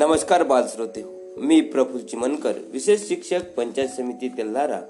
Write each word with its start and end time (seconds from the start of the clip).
नमस्कार 0.00 0.42
बालश्रोते 0.42 1.00
हो, 1.00 1.10
मी 1.36 1.60
प्रफुल 1.60 2.00
चिमनकर 2.00 2.52
विशेष 2.72 3.08
शिक्षक 3.08 3.40
पंचायत 3.56 3.88
समिती 3.88 4.28
तेल्हारा 4.28 4.80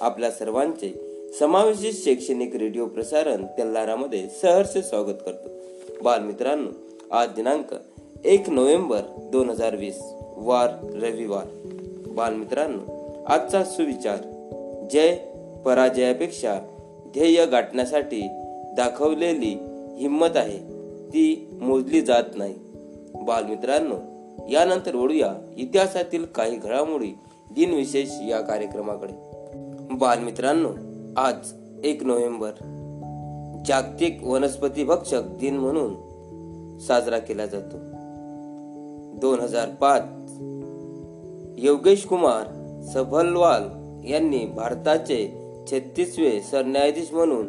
आपल्या 0.00 0.30
सर्वांचे 0.30 1.00
समावेशित 1.40 1.92
शैक्षणिक 1.92 2.56
रेडिओ 2.56 2.86
प्रसारण 2.86 3.44
तेल्हारामध्ये 3.44 4.28
सहर्ष 4.42 4.78
स्वागत 4.78 5.14
करतो. 5.26 5.48
बालमित्रांनो 6.02 6.70
आज 7.10 7.28
दिनांक 7.28 7.74
एक 8.24 8.50
नोव्हेंबर 8.50 9.00
दोन 9.32 9.50
हजार 9.50 9.76
वीस 9.76 9.98
वार 10.36 10.68
रविवार. 11.02 11.46
बालमित्रांनो 12.06 13.14
आजचा 13.26 13.64
सुविचार 13.64 14.18
जय 14.92 15.16
पराजयापेक्षा 15.64 16.58
ध्येय 17.06 17.46
गाठण्यासाठी 17.46 18.22
दाखवलेली 18.76 19.56
हिंमत 19.98 20.36
आहे 20.36 20.58
ती 21.08 21.48
मोजली 21.60 22.00
जात 22.00 22.36
नाही. 22.36 22.54
बालमित्रांनो 23.14 24.15
यानंतर 24.50 24.94
वळूया 24.94 25.34
इतिहासातील 25.56 26.24
काही 26.24 26.56
घडामोडी 26.56 27.18
दिनविशेष 27.54 28.08
या 28.28 28.40
कार्यक्रमाकडे. 28.40 29.12
बालमित्रांनो 29.90 30.68
आज 31.16 31.52
एक 31.84 32.04
नोव्हेंबर. 32.04 32.50
जागतिक 33.66 34.24
वनस्पती 34.24 34.84
भक्षक 34.84 35.22
दिन 35.40 35.56
म्हणून 35.56 35.94
साजरा 36.78 37.18
केला 37.18 37.46
जातो. 37.46 37.76
दोन 39.18 39.40
हजार 39.40 39.68
पाच. 39.68 40.02
योगेश 41.58 42.06
कुमार 42.06 42.44
सफलवाल 42.94 43.62
यांनी 44.12 44.46
भारताचे 44.46 45.46
छत्तीसवे 45.70 46.40
सरन्यायाधीश 46.40 47.12
म्हणून 47.12 47.46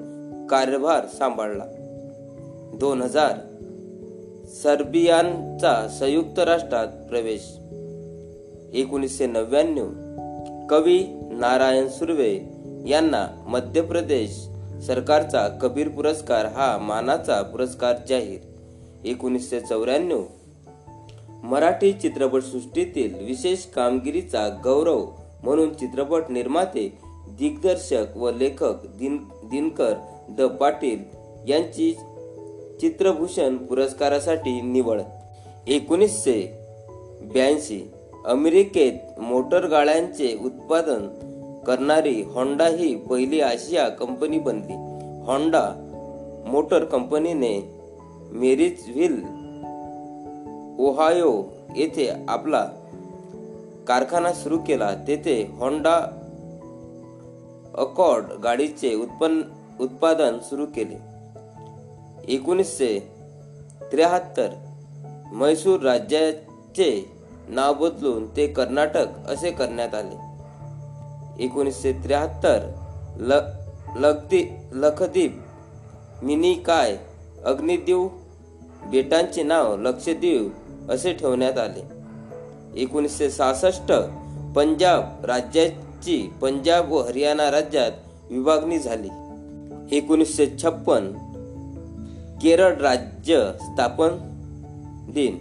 कार्यभार 0.48 1.06
सांभाळला. 1.06 1.64
दोन 2.74 3.02
हजार 3.02 3.47
सर्बियानचा 4.48 5.88
संयुक्त 6.00 6.40
राष्ट्रात 6.40 6.88
प्रवेश. 6.88 7.58
एकोणीसशे 8.74 9.28
नव्याण्णव. 9.28 9.88
कवी 10.70 11.04
नारायण 11.32 11.88
सुर्वे 11.88 12.40
यांना 12.88 13.44
मध्य 13.48 13.82
प्रदेश 13.82 14.30
सरकारचा 14.88 15.48
कबीर 15.48 15.88
पुरस्कार 15.88 16.46
हा 16.46 16.78
मानाचा 16.78 17.42
पुरस्कार 17.42 17.96
जाहीर. 18.10 18.40
एकोणीसशे 19.06 19.60
चौऱ्याण्णव. 19.60 20.24
मराठी 21.44 21.94
चित्रपटसृष्टीतील 21.94 23.26
विशेष 23.26 23.66
कामगिरीचा 23.66 24.60
गौरव 24.64 25.06
म्हणून 25.44 25.74
चित्रपट 25.74 26.24
निर्माते 26.30 26.98
दिग्दर्शक 27.40 28.18
व 28.18 28.32
लेखक 28.32 28.86
दिन 28.86 29.18
दिनकर 29.44 29.94
द 30.30 30.42
पाटील 30.42 31.00
यांची 31.48 31.98
चित्रभूषण 32.82 33.58
पुरस्कारासाठी 33.58 34.62
निवड. 34.62 35.02
एकोणीसशे 35.68 36.60
ब्याऐंशी 37.32 37.92
अमेरिकेत 38.26 39.20
मोटर 39.20 39.68
गाड्यांचे 39.68 40.38
उत्पादन 40.46 41.08
करणारी 41.68 42.22
होंडा 42.22 42.68
ही 42.68 42.96
पहिली 42.96 43.42
आशिया 43.42 43.90
कंपनी 43.90 44.40
बनली. 44.40 44.74
होंडा 45.26 45.84
मोटर 46.48 46.86
कंपनीने 46.86 47.74
मेरिजव्हिल 48.32 49.24
ओहायो 50.80 51.44
येथे 51.76 52.12
आपला 52.28 52.66
कारखाना 53.88 54.34
सुरू 54.34 54.58
केला. 54.58 54.96
तेथे 55.08 55.52
होंडा 55.58 55.96
अकॉर्ड 57.78 58.26
गाडीचे 58.44 58.96
उत्पन्न 58.96 59.42
उत्पादन 59.80 60.40
सुरू 60.40 60.66
केले. 60.66 61.07
एकोणीसशे 62.28 63.00
त्र्याहत्तर 63.92 64.48
म्हैसूर 65.32 65.80
राज्याचे 65.80 67.12
नाव 67.50 67.74
बदलून 67.74 68.36
ते 68.36 68.48
कर्नाटक 68.48 69.06
असे 69.28 69.52
करण्यात 69.52 69.96
आले. 69.96 70.16
एकोणीसशे 71.44 71.94
त्र्याहत्तर 71.94 72.60
ल 73.18 73.34
लगदी 73.96 74.58
लखदीप 74.72 75.42
मिनी 76.24 76.54
काय 76.54 76.98
बेटांचे 78.92 79.44
नाव 79.44 79.78
लक्षद्वीप 79.78 80.92
असे 80.92 81.14
ठेवण्यात 81.14 81.58
आले. 81.58 81.84
एकोणीसशे 82.82 83.30
सहासष्ट 83.30 83.92
पंजाब 84.56 85.26
राज्याची 85.26 86.34
पंजाब 86.42 86.92
व 86.92 87.02
हरियाणा 87.02 87.52
राज्यात 87.52 87.92
विभागणी 88.30 88.80
झाली. 88.80 89.10
एकोणीसशे 89.98 90.48
छप्पन 90.64 91.27
केरळ 92.42 92.76
राज्य 92.76 93.52
स्थापन 93.60 94.18
दिन 95.14 95.38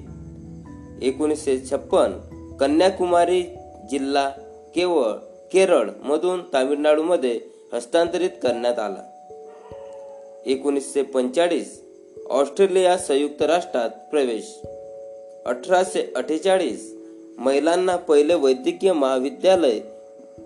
एकोणीसशे 1.02 1.58
छप्पन. 1.58 2.12
कन्याकुमारी 2.60 3.42
जिल्हा 3.90 4.30
केवळ 4.74 5.12
केरळ 5.52 5.90
मधून 6.02 6.40
तामिळनाडूमध्ये 6.52 7.40
हस्तांतरित 7.72 8.30
करण्यात 8.42 8.78
आला. 8.78 9.02
एकोणीसशे 10.46 11.02
पंचेचाळीस. 11.02 11.82
ऑस्ट्रेलिया 12.30 12.98
संयुक्त 12.98 13.42
राष्ट्रात 13.42 13.90
प्रवेश. 14.10 14.58
अठराशे 15.46 16.12
अठ्ठेचाळीस 16.16 16.96
महिलांना 17.38 17.96
पहिले 17.96 18.34
वैद्यकीय 18.34 18.92
महाविद्यालय 18.92 19.80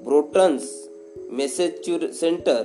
ब्रोटन्स 0.04 0.88
Massachusetts 1.16 2.10
center 2.10 2.62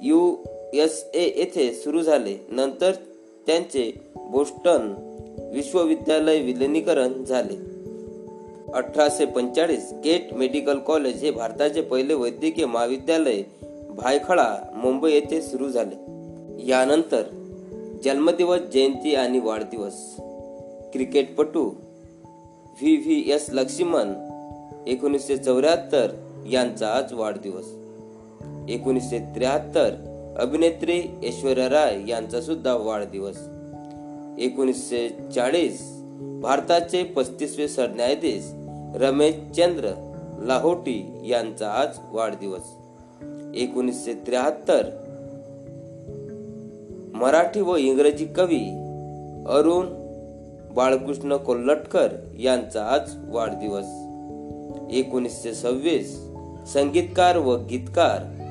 U 0.00 0.36
S 0.74 1.04
A 1.14 1.22
येथे 1.22 1.72
सुरू 1.72 2.02
झाले. 2.02 2.46
नंतर 2.48 2.92
त्यांचे 3.46 3.92
बोस्टन 4.16 4.94
विश्वविद्यालय 5.52 6.40
विलिनीकरण 6.40 7.24
झाले. 7.24 7.72
अठराशे 8.74 9.24
पंचेचाळीस 9.24 9.92
गेट 10.04 10.34
मेडिकल 10.34 10.78
कॉलेज 10.78 11.24
हे 11.24 11.30
भारताचे 11.30 11.80
पहिले 11.80 12.14
वैद्यकीय 12.14 12.66
महाविद्यालय 12.66 13.42
भायखळा 13.90 14.56
मुंबई 14.74 15.12
येथे 15.12 15.42
सुरू 15.42 15.68
झाले. 15.68 15.96
यानंतर 16.66 17.22
जन्मदिवस 18.04 18.60
जयंती 18.60 19.14
आणि 19.14 19.38
वाढदिवस. 19.38 20.14
क्रिकेटपटू 20.92 21.64
व्ही 22.80 22.96
व्ही 22.96 23.32
एस 23.32 23.46
लक्ष्मण 23.52 24.12
एकोणीसशे 24.86 25.36
चौऱ्याहत्तर 25.36 26.10
यांचा 26.50 26.88
आज 26.88 27.12
वाढदिवस. 27.12 27.64
एकोणीसशे 28.68 29.18
त्र्याहत्तर 29.18 30.11
अभिनेत्री 30.38 31.00
ऐश्वर्या 31.26 31.68
राय 31.68 32.02
यांचा 32.08 32.40
सुद्धा 32.40 32.74
वाढदिवस. 32.74 33.36
एकोणीसशे 34.38 35.08
चाळीस 35.34 36.02
भारताचे 36.42 37.02
पस्तीसवे 37.02 37.68
सरन्यायाधीश 37.68 38.44
रमेश 38.94 39.34
चंद्र 39.34 39.88
लाहोटी 40.42 41.20
यांचा 41.24 41.72
आज 41.72 41.98
वाढदिवस. 42.12 42.62
एकोणीसशे 43.54 44.14
त्र्याहत्तर 44.14 44.82
मराठी 47.14 47.60
व 47.60 47.76
इंग्रजी 47.76 48.24
कवी 48.24 48.64
अरुण 49.48 49.86
बाळकृष्ण 50.74 51.36
कोल्हटकर 51.36 52.08
यांचा 52.38 52.86
आज 52.86 53.16
वाढदिवस. 53.28 53.86
एकोणीसशे 54.92 55.54
सव्वीस 55.54 56.20
संगीतकार 56.72 57.36
व 57.36 57.56
गीतकार 57.56 58.42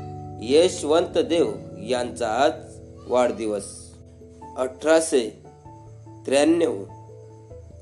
यशवंत 0.42 1.18
देव 1.18 1.52
यांचा 1.90 2.28
आज 2.28 2.52
वाढदिवस. 3.08 3.64
अठराशे 4.58 5.44
त्र्याण्णव 6.26 6.84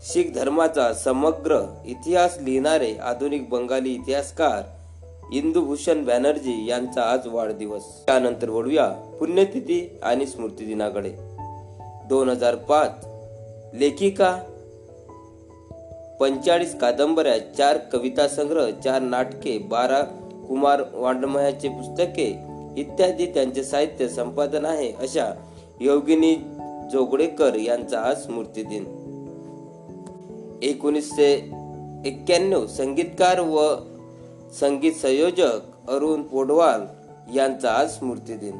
शीख 0.02 0.32
धर्माचा 0.36 0.94
समग्र 0.94 1.76
इतिहास 1.86 2.38
लिहिणारे 2.42 2.94
आधुनिक 2.94 3.50
बंगाली 3.50 3.94
इतिहासकार 3.94 4.62
इंदुभूषण 5.34 6.06
बॅनर्जी 6.06 6.66
यांचा 6.66 7.02
आज 7.02 7.28
वाढदिवस. 7.28 7.82
त्यानंतर 8.06 8.50
वळूया 8.50 8.88
पुण्यतिथी 9.20 10.00
आणि 10.04 10.26
स्मृती 10.26 10.66
दिनाकडे. 10.66 11.12
दोन 12.08 12.30
हजार 12.30 12.56
पाच 12.56 13.06
लेखिका 13.74 14.38
पंचाळीस 16.20 16.80
कादंबऱ्या 16.80 17.56
चार 17.56 17.78
कविता 17.78 18.28
संग्रह 18.28 18.70
चार 18.84 19.02
नाटके 19.02 19.58
बारा 19.58 20.02
कुमार 20.48 20.82
वाङ्मयाचे 20.94 21.70
पुस्तके 21.70 22.49
इत्यादी 22.78 23.26
त्यांचे 23.26 23.64
साहित्य 23.64 24.08
संपादन 24.08 24.66
आहे 24.66 24.92
अशा 24.92 25.34
योगिनी 25.80 26.36
जोगडेकर 26.92 27.56
यांचा 27.56 28.00
आज 28.00 28.24
स्मृती 28.24 28.64
दिन 28.64 28.84
एकोणीसशे 30.64 31.34
एक्क्याण्णव 32.06 32.66
संगीतकार 32.66 33.40
व 33.40 33.76
संगीत 34.60 34.94
संयोजक 34.94 35.90
अरुण 35.90 36.22
पोडवाल 36.22 36.86
यांचा 37.36 37.72
आज 37.72 37.98
स्मृती 37.98 38.34
दिन 38.34 38.60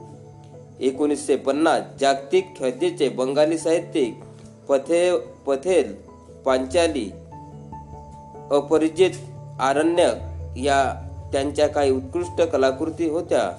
एकोणीसशे 0.80 1.36
पन्नास 1.36 1.82
जागतिक 2.00 2.58
ख्यातीचे 2.58 3.10
बंगाली 3.10 3.58
साहित्यिक 3.58 4.20
पथे 4.70 5.18
पथेल 5.48 5.94
पांचाली 6.46 7.10
अपरिचित 8.52 9.12
आरण्यक 9.60 10.58
या 10.58 11.06
त्यांच्या 11.32 11.68
काही 11.68 11.92
उत्कृष्ट 11.92 12.42
कलाकृती 12.42 13.10
होत्या. 13.10 13.52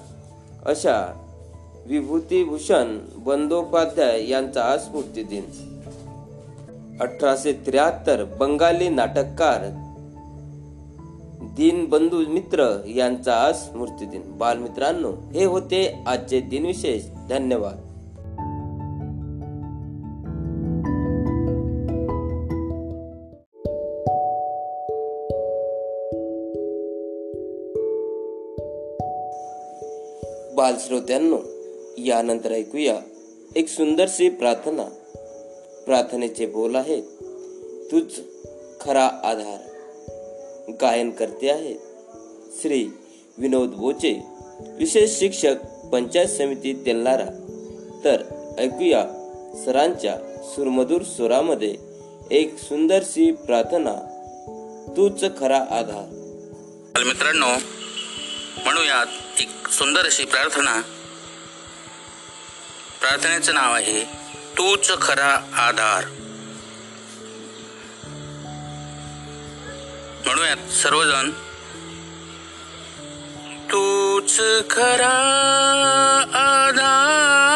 अशा 0.65 1.27
विभूतीभूषण 1.85 2.99
बंदोपाध्याय 3.17 4.29
यांचा 4.29 4.63
आज 4.63 4.79
स्मृती 4.79 5.23
दिन. 5.23 5.43
अठराशे 7.01 7.53
त्र्याहत्तर 7.53 8.23
बंगाली 8.23 8.89
नाटककार 8.89 9.65
दीनबंधू 11.55 12.27
मित्र 12.27 12.81
यांचा 12.87 13.33
आज 13.33 13.55
स्मृतिदिन 13.55 14.21
बालमित्रांनो 14.37 15.11
हे 15.33 15.45
होते 15.45 16.03
आजचे 16.07 16.41
दिनविशेष. 16.41 17.29
धन्यवाद. 17.29 17.90
बालश्रोत्यांनो 30.61 31.37
यानंतर 31.97 32.51
ऐकूया 32.51 32.95
एक 33.55 33.67
सुंदरशी 33.67 34.29
प्रार्थना. 34.29 34.83
प्रार्थनेचे 35.85 36.45
बोल 36.45 36.75
आहेत 36.75 37.03
तुझ 37.91 38.19
खरा 38.81 39.05
आधार 39.23 40.71
गायन 40.81 41.09
करते 41.11 41.49
आहेत. 41.49 41.75
श्री 42.61 42.85
विनोद 43.37 43.69
बोचे 43.69 44.13
विशेष 44.77 45.17
शिक्षक 45.19 45.55
पंचायत 45.91 46.27
समिती 46.27 46.73
तेल्लारा 46.73 47.25
तर 48.03 48.21
ऐकूया 48.57 49.03
सरांच्या 49.65 50.15
सुरमधूर 50.43 51.01
स्वरामध्ये 51.01 51.75
एक 52.31 52.57
सुंदरशी 52.59 53.31
प्रार्थना 53.31 53.95
तूच 54.97 55.23
खरा 55.39 55.65
आधार. 55.71 56.07
मित्रांनो 57.03 57.49
म्हणूयात 58.63 59.20
एक 59.39 59.67
सुंदर 59.67 60.05
अशी 60.05 60.23
प्रार्थना. 60.25 60.81
प्रार्थनेचं 62.99 63.53
नाव 63.53 63.73
आहे 63.73 64.03
तूच 64.57 64.91
खरा 65.01 65.33
आधार. 65.53 66.05
म्हणूयात 70.25 70.71
सर्वजण 70.71 71.31
तूच 73.71 74.41
खरा 74.69 75.17
आधार. 76.33 77.50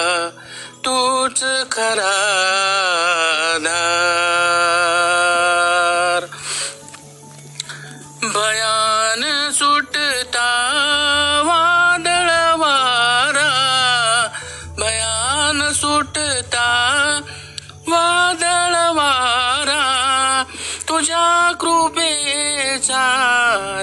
तूच 0.86 1.40
खरा 1.72 2.14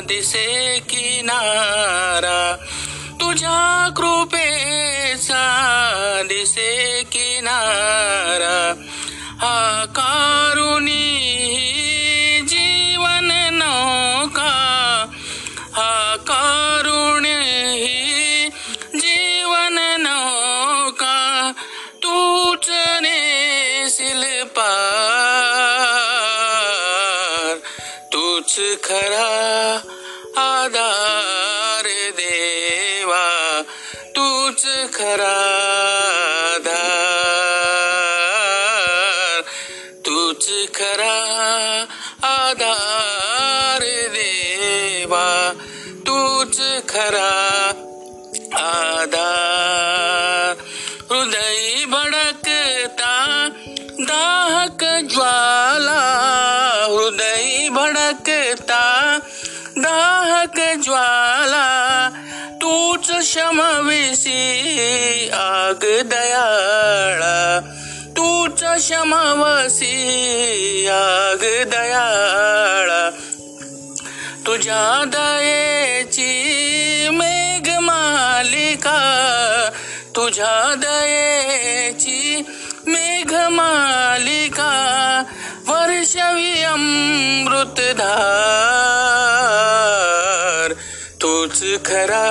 दिसे 0.01 0.79
किनारा 0.91 2.41
तुझ्या 3.21 3.89
कृपेचा 3.97 5.45
दिसे 6.29 7.03
किनारा 7.13 8.59
हा 9.43 9.85
कारुणी 9.97 10.95
तूच 47.07 47.13
खरा 47.13 47.73
आधार 48.59 50.55
हृदय 51.13 51.85
भडकता 51.85 53.49
दाहक 54.01 54.85
ज्वाला। 54.85 56.01
हृदय 56.87 57.69
भडकता 57.69 59.19
दाहक 59.79 60.61
ज्वाला। 60.85 62.11
तूच 62.55 63.13
शमविसी 63.23 64.51
आग 65.33 66.03
दयाळा। 66.05 67.61
तूच 68.11 68.65
शमवसी 68.81 69.93
आग 70.89 71.65
दयाळा। 71.71 73.11
तुझ्या 74.47 75.05
दयेची 75.07 76.29
मेघमालिका 77.13 78.99
तुझ्या 80.17 80.75
दयेची 80.83 82.43
मेघमालिका 82.87 84.71
वर्षवी 85.69 86.63
अमृतधार 86.65 87.13
तूच 91.23 91.63
खरा 91.87 92.25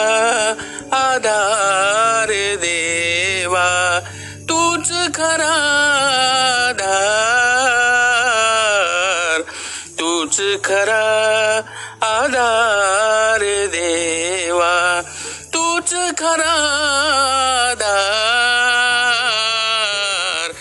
तूच 16.15 16.21
खरा 16.21 17.71
आधार 17.71 20.53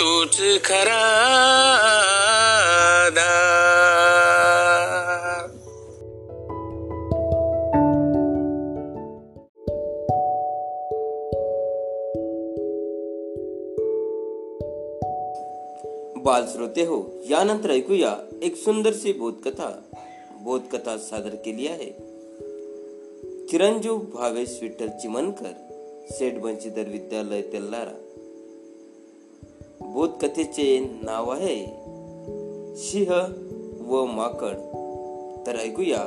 तूच 0.00 0.64
खरा 0.64 1.00
आधार 2.94 5.50
बालश्रोते 16.16 16.82
हो 16.82 17.20
यानंतर 17.30 17.70
ऐकूया 17.70 18.16
एक 18.42 18.56
सुंदरशी 18.56 19.12
बोधकथा. 19.12 19.82
बोधकथा 20.42 20.96
सादर 20.96 21.28
केली 21.28 21.66
आहे. 21.66 22.11
चिरंजीव 23.52 23.96
भावेश 23.96 24.58
विठ्ठल 24.62 24.88
चिमनकर 24.88 25.52
सेठ 26.10 26.34
बंशीधर 26.34 26.82
विद्यालय 26.82 27.42
तेल्लारा 27.42 27.92
बोधकथेचे 29.80 30.78
नाव 31.02 31.30
आहे 31.30 31.66
सिंह 32.76 33.10
व 33.90 34.04
माकड. 34.04 34.54
तर 35.46 35.56
ऐकूया 35.56 35.98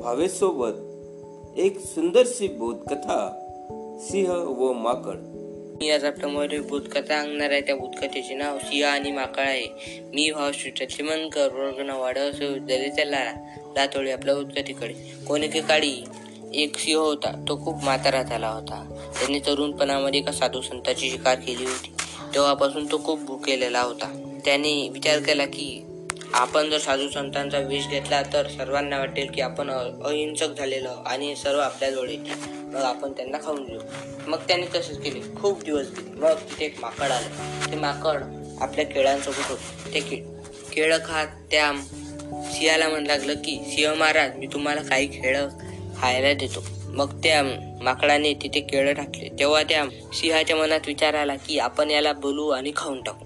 भावेसोबत 0.00 1.58
एक 1.58 1.78
सुंदरशी 1.78 2.48
बोधकथा 2.48 3.20
सिंह 4.00 4.32
व 4.34 4.72
माकड. 4.72 5.16
मी 5.76 5.90
आज 5.90 6.04
आपल्यामध्ये 6.04 6.60
भूतकथा 6.60 7.02
सांगणार 7.02 7.50
आहे 7.50 7.60
त्या 7.60 7.76
भूतकथेचे 7.76 8.34
नाव 8.34 8.58
सिंह 8.58 8.86
आणि 8.86 9.12
माकड 9.12 9.42
आहे. 9.42 9.66
मी 10.14 10.30
भावश्रेष्ठ 10.30 10.96
चिमनकर 10.96 11.48
वर्ग 11.52 11.96
वाडा 11.98 12.24
विद्यालय 12.24 12.90
चालला 12.90 13.32
लातोळी 13.76 14.10
आपल्या 14.10 14.34
भूतकथेकडे 14.34 14.94
कोणी 15.28 15.48
के 15.48 15.60
काळी? 15.60 16.04
एक 16.54 16.78
सिंह 16.78 17.00
होता. 17.00 17.44
तो 17.48 17.64
खूप 17.64 17.84
म्हातारा 17.84 18.22
झाला 18.22 18.48
होता. 18.48 18.84
त्याने 19.18 19.38
तरुणपणामध्ये 19.38 20.20
एका 20.20 20.32
साधू 20.32 20.60
संताची 20.60 21.10
शिकार 21.10 21.34
केली 21.34 21.64
होती. 21.64 21.92
तेव्हापासून 22.34 22.86
तो 22.92 23.04
खूप 23.04 23.20
भुकेलेला 23.20 23.80
होता. 23.80 24.40
त्याने 24.44 24.88
विचार 24.88 25.18
केला 25.18 25.46
की 25.46 25.86
आपण 26.34 26.70
जर 26.70 26.78
साधू 26.78 27.08
संतांचा 27.08 27.58
विष 27.58 27.86
घेतला 27.86 28.22
तर 28.22 28.48
सर्वांना 28.48 28.98
वाटेल 28.98 29.30
की 29.30 29.40
आपण 29.40 29.70
अहिंसक 29.70 30.48
झालेलो 30.58 30.88
आणि 31.06 31.36
सर्व 31.36 31.60
आपल्याजवळ 31.60 32.08
येतील 32.08 32.52
मग 32.74 32.82
आपण 32.82 33.12
त्यांना 33.12 33.38
खाऊन 33.38 33.64
घेऊ. 33.64 33.80
मग 34.26 34.38
त्याने 34.38 34.66
तसेच 34.66 35.02
केले. 35.02 35.40
खूप 35.40 35.62
दिवस 35.62 35.86
गेले. 35.86 36.20
मग 36.20 36.32
तिथे 36.32 36.64
एक 36.64 36.74
माकड 36.82 37.10
आलं. 37.10 37.28
ते 37.70 37.76
माकड 37.76 38.22
आपल्या 38.60 38.84
केळांसोबत 38.84 39.50
होते. 39.50 39.94
ते 39.94 40.00
केळ 40.00 40.24
केळं 40.74 40.98
खात 41.06 41.26
त्या 41.50 41.72
सिंहाला 42.52 42.88
म्हण 42.88 43.06
लागलं 43.06 43.34
की 43.34 43.56
सिंह 43.68 43.94
महाराज 43.94 44.36
मी 44.36 44.46
तुम्हाला 44.46 44.80
काही 44.80 45.06
खेळ 45.06 45.40
खायला 46.02 46.32
देतो 46.32 46.64
मग 46.86 47.22
त्या 47.22 47.42
माकडाने 47.82 48.34
तिथे 48.34 48.60
केळं 48.60 48.92
टाकले. 48.92 49.28
तेव्हा 49.38 49.62
त्या 49.62 49.84
सिंहाच्या 50.12 50.56
मनात 50.56 50.80
विचार 50.86 51.14
आला 51.14 51.36
की 51.36 51.58
आपण 51.58 51.90
याला 51.90 52.12
बोलू 52.12 52.48
आणि 52.48 52.72
खाऊन 52.76 53.02
टाकू. 53.02 53.24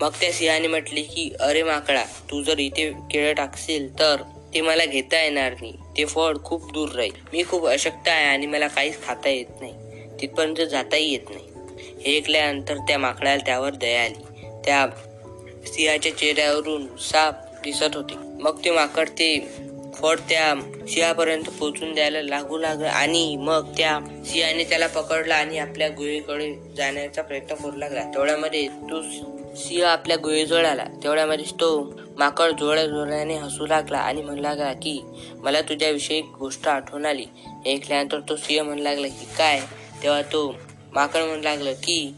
मग 0.00 0.10
त्या 0.20 0.32
सिंहाने 0.32 0.68
म्हटले 0.68 1.02
की 1.02 1.30
अरे 1.40 1.62
माकडा 1.62 2.04
तू 2.30 2.42
जर 2.42 2.58
इथे 2.58 2.90
केळं 3.10 3.32
टाकशील 3.32 3.98
तर 3.98 4.22
ते 4.54 4.60
मला 4.60 4.84
घेता 4.84 5.22
येणार 5.22 5.52
नाही. 5.52 5.72
ते 5.96 6.04
फळ 6.04 6.36
खूप 6.44 6.72
दूर 6.72 6.88
राहील. 6.88 7.12
मी 7.32 7.42
खूप 7.44 7.66
अशक्त 7.66 8.08
आहे 8.08 8.24
आणि 8.24 8.46
मला 8.46 8.68
काहीच 8.68 9.04
खाता 9.04 9.28
येत 9.28 9.60
नाही. 9.60 9.72
तिथपर्यंत 10.20 10.60
जाताही 10.60 11.12
येत 11.12 11.30
नाही. 11.30 11.44
हे 12.00 12.16
ऐकल्यानंतर 12.16 12.76
त्या 12.76 12.98
माकडाला 12.98 13.42
त्यावर 13.46 13.70
दया 13.70 14.02
आली. 14.02 14.46
त्या 14.64 14.86
सिंहाच्या 15.66 16.18
चेहऱ्यावरून 16.18 16.86
साप 16.86 17.34
दिसत 17.64 17.96
होते. 17.96 18.14
मग 18.40 18.64
ते 18.64 18.70
माकड 18.70 19.08
ते 19.08 19.48
खोड 20.00 20.18
त्या 20.28 20.54
सिंहापर्यंत 20.88 21.44
पोहोचून 21.44 21.92
द्यायला 21.94 22.22
लागू 22.22 22.58
लागलं 22.58 22.86
आणि 22.86 23.36
मग 23.36 23.66
त्या 23.76 23.98
सिंहाने 24.24 24.64
त्याला 24.64 24.86
पकडला 24.86 25.34
आणि 25.34 25.58
आपल्या 25.58 25.88
गुहेकडे 25.88 26.52
जाण्याचा 26.76 27.22
प्रयत्न 27.22 27.54
करू 27.54 27.76
लागला. 27.76 28.02
तेवढ्यामध्ये 28.04 28.68
तो 28.68 29.02
सिंह 29.56 29.86
आपल्या 29.86 30.16
गुहेजवळ 30.16 30.66
आला. 30.66 30.84
तेवढ्यामध्येच 31.02 31.52
तो 31.52 31.94
माकड 32.18 32.50
जोड्या 32.60 32.86
जोड्याने 32.86 33.34
हसू 33.34 33.66
लागला 33.66 33.98
आणि 33.98 34.22
म्हणू 34.22 34.42
लागला 34.42 34.72
की 34.72 35.00
मला 35.34 35.60
तुझ्याविषयी 35.60 36.18
एक 36.18 36.30
गोष्ट 36.38 36.68
आठवण 36.68 37.06
आली. 37.06 37.26
ऐकल्यानंतर 37.66 38.20
तो 38.28 38.36
सिंह 38.36 38.66
म्हणू 38.66 38.82
लागला 38.82 39.08
की 39.08 39.26
काय? 39.38 39.60
तेव्हा 40.02 40.22
तो 40.22 40.54
माकड 40.94 41.20
म्हणू 41.20 41.42
लागलं 41.42 41.72
की 41.72 42.14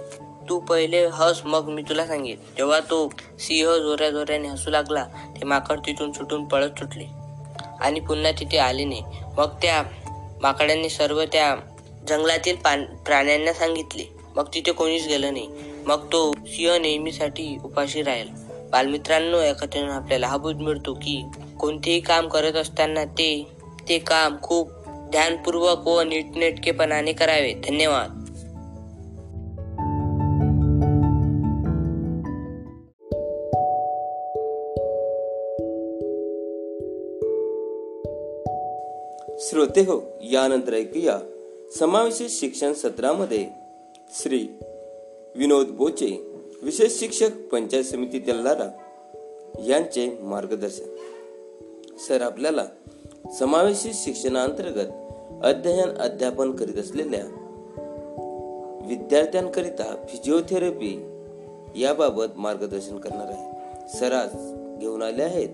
तू 0.48 0.58
पहिले 0.60 1.06
हस 1.06 1.40
मग 1.44 1.68
मी 1.68 1.82
तुला 1.82 2.06
सांगेन. 2.06 2.36
जेव्हा 2.56 2.80
तो 2.80 3.08
सिंह 3.38 3.76
जोऱ्या 3.76 4.10
जोऱ्याने 4.10 4.48
हसू 4.48 4.70
लागला. 4.70 5.04
ते 5.36 5.44
माकड 5.44 5.78
तिथून 5.86 6.12
सुटून 6.12 6.44
पळत 6.44 6.78
सुटले. 6.78 7.25
आणि 7.80 8.00
पुन्हा 8.00 8.32
तिथे 8.32 8.58
आले 8.58 8.84
नाही. 8.84 9.02
मग 9.36 9.48
त्या 9.62 9.82
माकडांनी 10.42 10.90
सर्व 10.90 11.24
त्या 11.24 11.56
जंगलातील 12.08 12.56
पान 12.56 12.84
प्राण्यांना 12.84 13.52
सांगितले. 13.52 14.04
मग 14.36 14.46
तिथे 14.54 14.72
कोणीच 14.72 15.08
गेलं 15.08 15.32
नाही. 15.32 15.48
मग 15.86 16.12
तो 16.12 16.32
सिंह 16.32 16.78
नेहमीसाठी 16.78 17.56
उपाशी 17.64 18.02
राहील. 18.02 18.28
बालमित्रांनो 18.70 19.40
या 19.40 19.54
कथेतून 19.54 19.90
आपल्याला 19.90 20.28
हा 20.28 20.36
बोध 20.36 20.56
मिळतो 20.56 20.94
की 20.94 21.24
कोणतेही 21.60 22.00
काम 22.00 22.28
करत 22.28 22.52
असताना 22.52 23.04
ते 23.04 23.46
ते 23.88 23.98
काम 23.98 24.36
खूप 24.42 24.70
ध्यानपूर्वक 24.88 25.88
व 25.88 26.00
नीटनेटकेपणाने 26.00 27.12
करावे. 27.12 27.52
धन्यवाद. 27.52 28.15
श्रोते 39.56 39.80
हो 39.80 40.02
यानंतर 40.22 40.74
ऐकूया 40.74 41.18
समावेशित 41.78 42.26
शिक्षण 42.30 42.72
सत्रामध्ये 42.72 43.46
श्री 44.10 44.48
विनोद 45.36 45.66
बोचे 45.66 46.32
विशेष 46.62 47.00
शिक्षक 47.00 47.30
पंचायत 47.52 47.84
समिती 47.84 48.18
दल्लारा 48.18 48.72
यांचे 49.66 50.18
मार्गदर्शन. 50.20 50.84
सर 52.08 52.22
आपल्याला 52.22 52.64
समावेशित 53.38 53.90
शिक्षणाअंतर्गत 53.94 54.92
अध्ययन 55.44 55.88
अध्यापन 55.88 56.52
करीत 56.52 56.74
असलेल्या 56.74 57.24
विद्यार्थ्यांकरिता 58.86 60.04
फिजिओथेरपी 60.08 61.06
याबाबत 61.76 62.24
मार्गदर्शन 62.36 62.98
करणार 62.98 63.26
आहे. 63.26 63.52
सर 63.98 64.12
आज 64.12 64.30
घेऊन 64.80 65.02
आले 65.02 65.22
आहेत. 65.22 65.48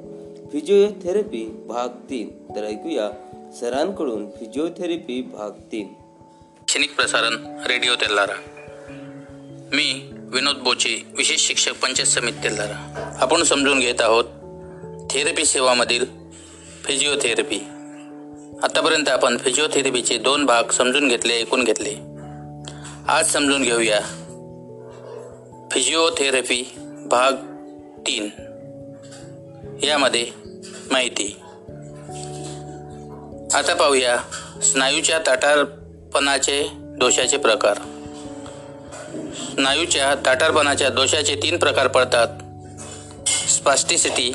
फिजिओथेरपी 0.53 1.47
भाग 1.67 1.89
तीन. 1.89 2.57
तर 2.57 2.65
ऐकूया 2.65 3.11
सरांकडून 3.61 4.31
फिजिओथेरपी 4.31 5.21
भाग 5.23 5.51
तीन. 5.73 5.89
शैक्षणिक 5.89 6.95
प्रसारण 6.97 7.35
रेडिओ 7.67 7.95
तेल्लारा 7.95 8.37
मी 9.73 10.11
विनोद 10.33 10.57
बोचे 10.57 11.03
विशेष 11.17 11.47
शिक्षक 11.47 11.73
पंचायत 11.83 12.07
समिती 12.07 12.43
तेल्लारा 12.45 13.17
आपण 13.21 13.43
समजून 13.43 13.81
घेत 13.81 14.01
आहोत 14.01 14.25
थेरपी 15.11 15.45
सेवामधील 15.45 16.07
फिजिओथेरपी. 16.85 17.59
आतापर्यंत 18.63 19.09
आपण 19.09 19.37
फिजिओथेरपीचे 19.39 20.19
दोन 20.19 20.47
भाग 20.47 20.71
समजून 20.71 21.09
घेतले 21.09 21.41
ऐकून 21.41 21.65
घेतले. 21.65 21.95
आज 23.09 23.33
समजून 23.33 23.63
घेऊया. 23.63 24.01
फिजिओथेरपी 25.73 26.73
भाग 27.07 27.33
तीन. 28.07 28.29
यामध्ये 29.85 30.27
माहिती. 30.91 31.37
आता 33.55 33.75
पाहूया 33.75 34.19
स्नायूच्या 34.63 35.19
ताटारपणाचे 35.19 36.69
दोषाचे 36.73 37.37
प्रकार. 37.37 37.75
स्नायूच्या 39.55 40.15
ताटारपणाच्या 40.27 40.89
दोषाचे 40.89 41.35
तीन 41.35 41.59
प्रकार 41.59 41.89
पडतात. 41.89 42.29
स्पास्टिसिटी 43.29 44.33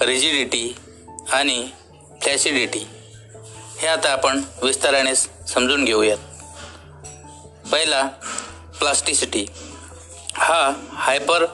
रिजिडिटी 0.00 0.76
आणि 1.32 1.68
फ्लॅसिडिटी 2.22 2.86
हे 3.78 3.86
आता 3.86 4.12
आपण 4.12 4.42
विस्ताराने 4.62 5.14
समजून 5.14 5.84
घेऊयात. 5.84 6.18
पहिला 7.72 8.06
प्लास्टिसिटी. 8.78 9.46
हा 10.34 10.72
हायपर 10.92 11.44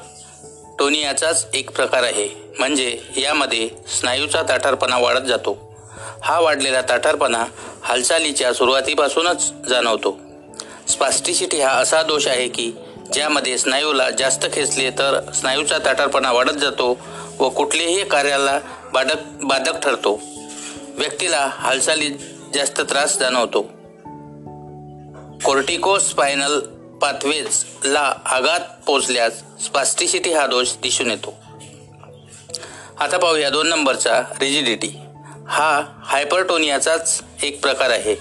टोनियाचाच 0.78 1.46
एक 1.54 1.70
प्रकार 1.70 2.02
आहे. 2.02 2.28
म्हणजे 2.58 3.00
यामध्ये 3.16 3.70
स्नायूचा 4.00 4.42
ताठारपणा 4.42 4.98
वाढत 4.98 5.26
जातो. 5.28 5.67
हा 6.22 6.40
वाढलेला 6.40 6.80
ताठारपणा 6.82 7.44
हालचालीच्या 7.82 8.52
सुरुवातीपासूनच 8.52 9.52
जाणवतो. 9.68 10.18
स्पास्टिसिटी 10.88 11.60
हा 11.60 11.70
असा 11.70 12.02
दोष 12.02 12.26
आहे 12.26 12.48
की 12.48 12.72
ज्यामध्ये 13.12 13.58
स्नायूला 13.58 14.10
जास्त 14.10 14.46
खेचले 14.52 14.90
तर 14.90 15.32
स्नायूचा 15.32 15.78
ताठारपणा 15.78 16.32
वाढत 16.32 16.52
जातो 16.52 16.98
व 17.38 17.48
कुठल्याही 17.48 18.04
कार्याला 18.04 18.60
बाधक 18.92 19.16
बाधक 19.42 19.78
ठरतो. 19.78 20.20
व्यक्तीला 20.98 21.50
हालचालीत 21.52 22.12
जास्त 22.54 22.80
त्रास 22.80 23.18
जाणवतो. 23.18 23.62
कोर्टिकोस्पायनल 25.44 26.60
पाथवेजला 27.02 28.12
आघात 28.24 28.60
पोचल्यास 28.86 29.32
स्पास्टिसिटी 29.64 30.32
हा 30.32 30.46
दोष 30.46 30.68
दिसून 30.82 31.10
येतो. 31.10 31.34
आता 33.00 33.16
पाहूया 33.16 33.50
दोन 33.50 33.68
नंबरचा 33.68 34.22
रिजिडिटी. 34.40 35.00
हा 35.48 35.82
हायपरटोनियाचाच 36.04 37.22
एक 37.42 37.62
प्रकार 37.62 37.90
आहे. 37.90 38.16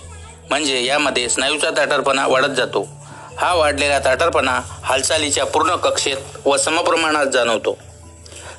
म्हणजे 0.49 0.83
यामध्ये 0.85 1.29
स्नायूचा 1.29 1.69
ताटारपणा 1.69 2.27
वाढत 2.27 2.49
जातो. 2.49 2.87
हा 3.37 3.53
वाढलेला 3.53 3.99
ताटारपणा 3.99 4.59
हालचालीच्या 4.65 5.45
पूर्ण 5.45 5.75
कक्षेत 5.75 6.17
व 6.45 6.57
समप्रमाणात 6.57 7.25
जाणवतो. 7.25 7.77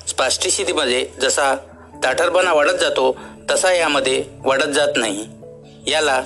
स्पास्टिसिटीमध्ये 0.07 1.05
जसा 1.21 1.55
ताठरपणा 2.03 2.53
वाढत 2.53 2.77
जातो 2.81 3.17
तसा 3.51 3.73
यामध्ये 3.73 4.25
वाढत 4.45 4.69
जात 4.69 4.87
नाही. 4.95 5.25
याला 5.87 6.23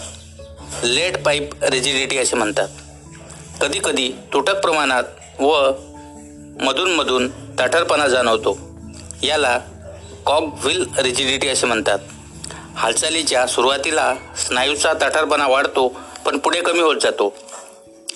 लेड 0.83 1.23
पाईप 1.23 1.63
रेजिडिटी 1.63 2.17
असे 2.17 2.35
म्हणतात. 2.35 2.67
कधीकधी 3.62 4.12
तुटक 4.33 4.59
प्रमाणात 4.59 5.03
व 5.39 5.71
मधूनमधून 6.62 7.29
ताठरपणा 7.59 8.07
जाणवतो. 8.07 8.57
याला 9.23 9.59
कॉग 10.25 10.43
व्हील 10.63 10.85
रिजिडिटी 10.97 11.50
असे 11.50 11.65
म्हणतात. 11.65 12.00
हालचालीच्या 12.77 13.48
सुरुवातीला 13.48 14.15
स्नायूचा 14.38 14.94
ताठारपणा 14.94 15.48
वाढतो 15.48 16.01
पण 16.25 16.38
पुढे 16.38 16.62
कमी 16.62 16.80
होत 16.80 16.96
जातो. 17.01 17.36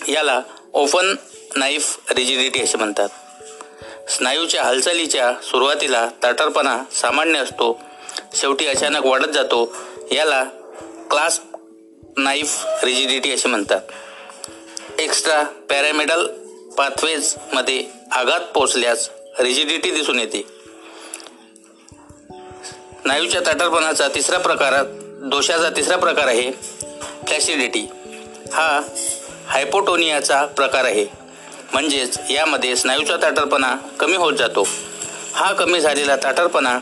याला 0.08 0.42
ओपन 0.74 1.16
नाईफ 1.56 1.98
रिजिडिटी 2.12 2.62
असे 2.62 2.78
म्हणतात. 2.78 3.10
स्नायूच्या 4.10 4.64
हालचालीच्या 4.64 5.34
सुरुवातीला 5.44 6.10
ताठारपणा 6.24 6.84
सामान्य 6.92 7.40
असतो 7.40 7.80
शेवटी 8.36 8.68
अचानक 8.68 9.06
वाढत 9.06 9.30
जातो. 9.30 9.76
याला 10.12 10.44
क्लास 11.10 11.40
नाईफ 12.18 12.66
रिजिडिटी 12.84 13.34
असे 13.34 13.48
म्हणतात. 13.48 13.82
एक्स्ट्रा 15.00 15.44
पॅरामेडल 15.44 16.28
पाथवेजमध्ये 16.78 17.86
आघात 18.12 18.40
पोचल्यास 18.40 19.10
रिजिडिटी 19.40 19.92
दिसून 19.92 20.20
येते. 20.20 20.57
स्नायूच्या 23.08 23.42
ताटरपणाचा 23.42 24.08
तिसरा 24.08 24.38
प्रकारात 24.38 24.86
दोषाचा 25.24 25.70
तिसरा 25.76 25.96
प्रकार 25.98 26.28
आहे 26.28 26.52
फ्लॅसिडिटी 27.28 27.80
हा 28.54 28.82
हायपोटोनियाचा 29.48 30.46
प्रकार 30.46 30.86
आहे. 30.86 31.06
म्हणजेच 31.74 32.18
यामध्ये 32.30 32.76
स्नायूचा 32.76 33.18
ताटरपणा 33.18 33.74
कमी 34.00 34.16
होत 34.16 34.34
जातो. 34.34 34.68
हा 35.34 35.54
कमी 35.54 35.80
झालेला 35.80 36.16
ताटरपणा 36.16 36.80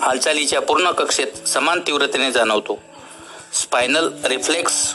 हालचालीच्या 0.00 0.60
पूर्ण 0.60 0.90
कक्षेत 0.90 1.48
समान 1.48 1.80
तीव्रतेने 1.80 2.32
जाणवतो. 2.32 2.78
स्पायनल 3.62 4.08
रिफ्लेक्स 4.24 4.94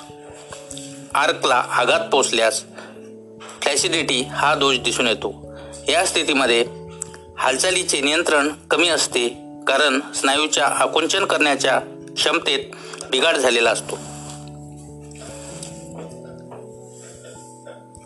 आर्कला 1.16 1.64
आघात 1.70 2.10
पोचल्यास 2.12 2.64
फ्लॅसिडिटी 3.62 4.22
हा 4.22 4.56
दोष 4.56 4.78
दिसून 4.78 5.08
येतो. 5.08 5.56
या 5.90 6.06
स्थितीमध्ये 6.06 6.66
हालचालीचे 7.38 8.02
नियंत्रण 8.02 8.54
कमी 8.72 8.90
असते 8.90 9.41
कारण 9.68 10.00
स्नायूच्या 10.16 10.66
आकुंचन 10.66 11.26
करण्याच्या 11.26 11.80
क्षमतेत 12.16 12.60
बिघाड 13.12 13.38
झालेला 13.38 13.72
असतो. 13.72 14.00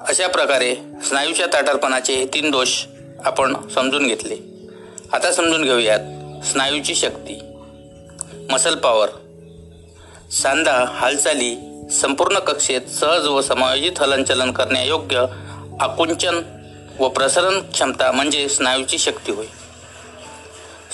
अशा 0.01 0.27
प्रकारे 0.27 0.75
स्नायूच्या 1.05 1.45
ताटारपणाचे 1.45 2.25
तीन 2.33 2.51
दोष 2.51 2.85
आपण 3.25 3.69
समजून 3.69 4.07
घेतले. 4.07 4.35
आता 5.13 5.31
समजून 5.31 5.63
घेऊयात 5.63 6.45
स्नायूची 6.45 6.95
शक्ती. 6.95 7.39
मसल 8.51 8.75
पॉवर 8.75 9.09
सांधा 10.31 10.85
हालचाली 10.89 11.55
संपूर्ण 11.91 12.39
कक्षेत 12.39 12.81
सहज 12.81 13.27
व 13.27 13.41
समायोजित 13.41 13.91
हलनचलन 13.99 14.51
करण्यायोग्य 14.51 15.25
आकुंचन 15.79 16.41
व 16.99 17.09
प्रसरण 17.09 17.59
क्षमता 17.59 18.11
म्हणजे 18.11 18.49
स्नायूची 18.49 18.97
शक्ती 18.97 19.31
होय. 19.31 19.45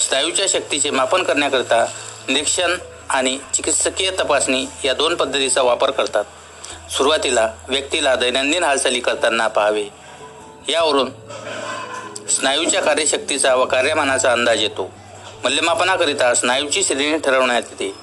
स्नायूच्या 0.02 0.46
शक्तीचे 0.50 0.90
मापन 0.90 1.24
करण्याकरिता 1.24 1.86
निरीक्षण 2.28 2.78
आणि 3.10 3.40
चिकित्सकीय 3.54 4.12
तपासणी 4.12 4.66
या 4.86 4.94
दोन 4.94 5.16
पद्धतीचा 5.16 5.62
वापर 5.62 5.92
करतात. 5.92 6.24
सुरुवातीला 6.92 7.54
व्यक्तीला 7.68 8.16
दैनंदिन 8.16 8.64
हालचाली 8.64 9.00
करताना 9.00 9.48
पाहावे. 9.48 9.86
यावरून 10.70 11.10
स्नायूच्या 12.30 12.82
कार्यशक्तीचा 12.82 13.56
व 13.56 13.66
कार्यमानाचा 13.66 14.32
अंदाज 14.32 14.62
येतो. 14.62 14.92
मूल्यमापनाकरिता 15.44 16.34
स्नायूची 16.34 16.84
श्रेणी 16.84 17.18
ठरवण्यात 17.18 17.62
येते. 17.72 17.94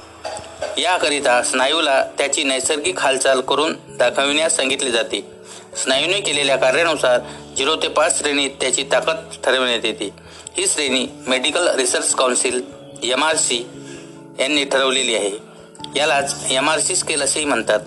याकरिता 0.83 1.43
स्नायूला 1.43 2.05
त्याची 2.19 2.45
नैसर्गिक 2.45 2.99
हालचाल 2.99 3.40
करून 3.40 3.76
दाखविण्यास 3.88 4.57
सांगितले 4.57 4.90
जाते. 4.90 5.31
स्नायूने 5.76 6.21
केलेल्या 6.21 6.57
कार्यानुसार 6.57 7.21
झिरो 7.59 7.76
ते 7.76 7.88
पाच 7.88 8.19
श्रेणीत 8.19 8.50
त्याची 8.61 8.85
ताकद 8.93 9.17
ठरवण्यात 9.45 9.85
येते. 9.85 10.28
ही 10.59 10.67
श्रेणी 10.67 11.07
medical 11.27 11.69
research 11.75 12.15
council 12.15 12.62
M 13.03 13.25
R 13.25 13.37
C 13.37 13.59
यांनी 14.41 14.65
ठरवलेली 14.65 15.15
आहे. 15.15 15.31
यालाच 15.97 16.47
एम 16.50 16.71
आर 16.71 16.81
सी 16.81 16.97
स्केल 16.97 17.23
असेही 17.23 17.45
म्हणतात. 17.45 17.81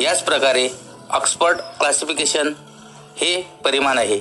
याच 0.00 0.22
प्रकारे 0.22 0.68
ऑक्सफर्ड 1.10 1.60
क्लासिफिकेशन 1.60 2.52
हे 3.16 3.42
परिमाण 3.64 3.98
आहे. 3.98 4.18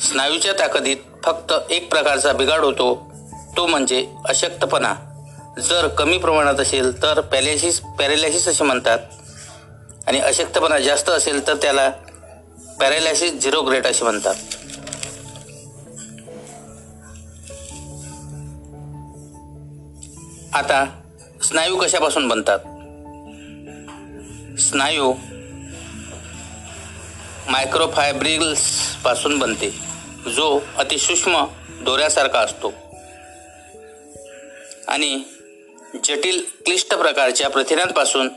स्नायूच्या 0.00 0.52
ताकदीत 0.52 0.96
फक्त 1.24 1.52
एक 1.70 1.90
प्रकारचा 1.90 2.32
बिघाड 2.32 2.60
होतो 2.60 3.12
तो 3.56 3.66
म्हणजे 3.66 4.06
अशक्तपणा. 4.28 4.94
जर 5.58 5.88
कमी 5.88 6.18
प्रमाणात 6.18 6.60
असेल 6.60 7.02
तर 7.02 7.20
पॅलेसिस 7.20 7.80
पॅरेलायसिस 7.98 8.48
असे 8.48 8.64
म्हणतात. 8.64 8.98
आणि 10.06 10.20
अशक्तपणा 10.20 10.78
जास्त 10.78 11.10
असेल 11.10 11.46
तर 11.46 11.54
त्याला 11.54 11.90
पॅरालायसिस 12.80 13.32
झिरो 13.32 13.62
ग्रेड 13.62 13.86
असे 13.86 14.04
म्हणतात. 14.04 14.34
आता 20.54 21.02
स्नायू 21.42 21.76
कशापासून 21.76 22.28
बनतात? 22.28 22.58
स्नायू 24.60 25.12
मायक्रोफायब्रिल्सपासून 27.48 29.38
बनते 29.38 29.70
जो 30.36 30.60
अतिसूक्ष्म 30.78 31.44
दोऱ्यासारखा 31.82 32.38
असतो. 32.38 32.72
आणि 34.88 35.22
जटिल 36.04 36.44
क्लिष्ट 36.64 36.94
प्रकारच्या 36.94 37.50
प्रथिनांपासून 37.50 38.28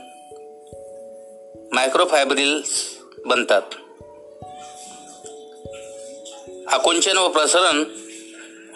मायक्रोफायब्रिल्स 1.72 2.98
बनतात. 3.26 3.62
आकुंचन 6.74 7.16
व 7.16 7.28
प्रसरण 7.28 7.84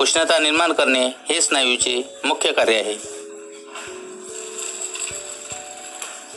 उष्णता 0.01 0.39
निर्माण 0.39 0.73
करणे 0.73 1.07
हे 1.07 1.41
स्नायूचे 1.41 2.03
मुख्य 2.25 2.53
कार्य 2.53 2.75
आहे. 2.75 2.97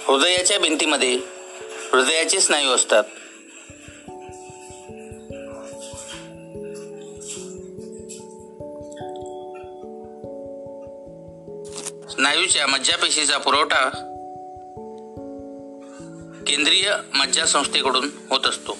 हृदयाच्या 0.04 0.60
भिंतीमध्ये 0.60 1.20
हृदयाचे 1.92 2.40
स्नायू 2.40 2.70
असतात. 2.70 3.04
स्नायूच्या 12.12 12.68
मज्जापेशीचा 12.68 13.38
पुरवठा 13.38 13.90
केंद्रीय 16.48 16.94
मज्जासंस्थेकडून 17.14 18.10
होत 18.30 18.46
असतो. 18.46 18.78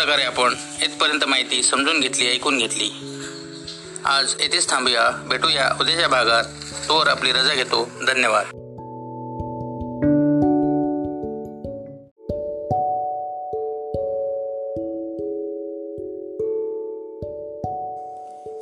प्रकारे 0.00 0.22
आपण 0.22 0.54
इथपर्यंत 0.82 1.24
माहिती 1.24 1.62
समजून 1.62 2.00
घेतली 2.00 2.26
ऐकून 2.26 2.58
घेतली. 2.58 2.90
आज 4.04 4.34
येथेच 4.40 4.70
थांबूया. 4.70 5.10
भेटूया 5.10 5.76
उद्याच्या 5.80 6.08
भागात. 6.08 6.44
तोवर 6.88 7.08
आपली 7.08 7.32
रजा 7.32 7.54
घेतो. 7.54 7.84
धन्यवाद. 8.06 8.44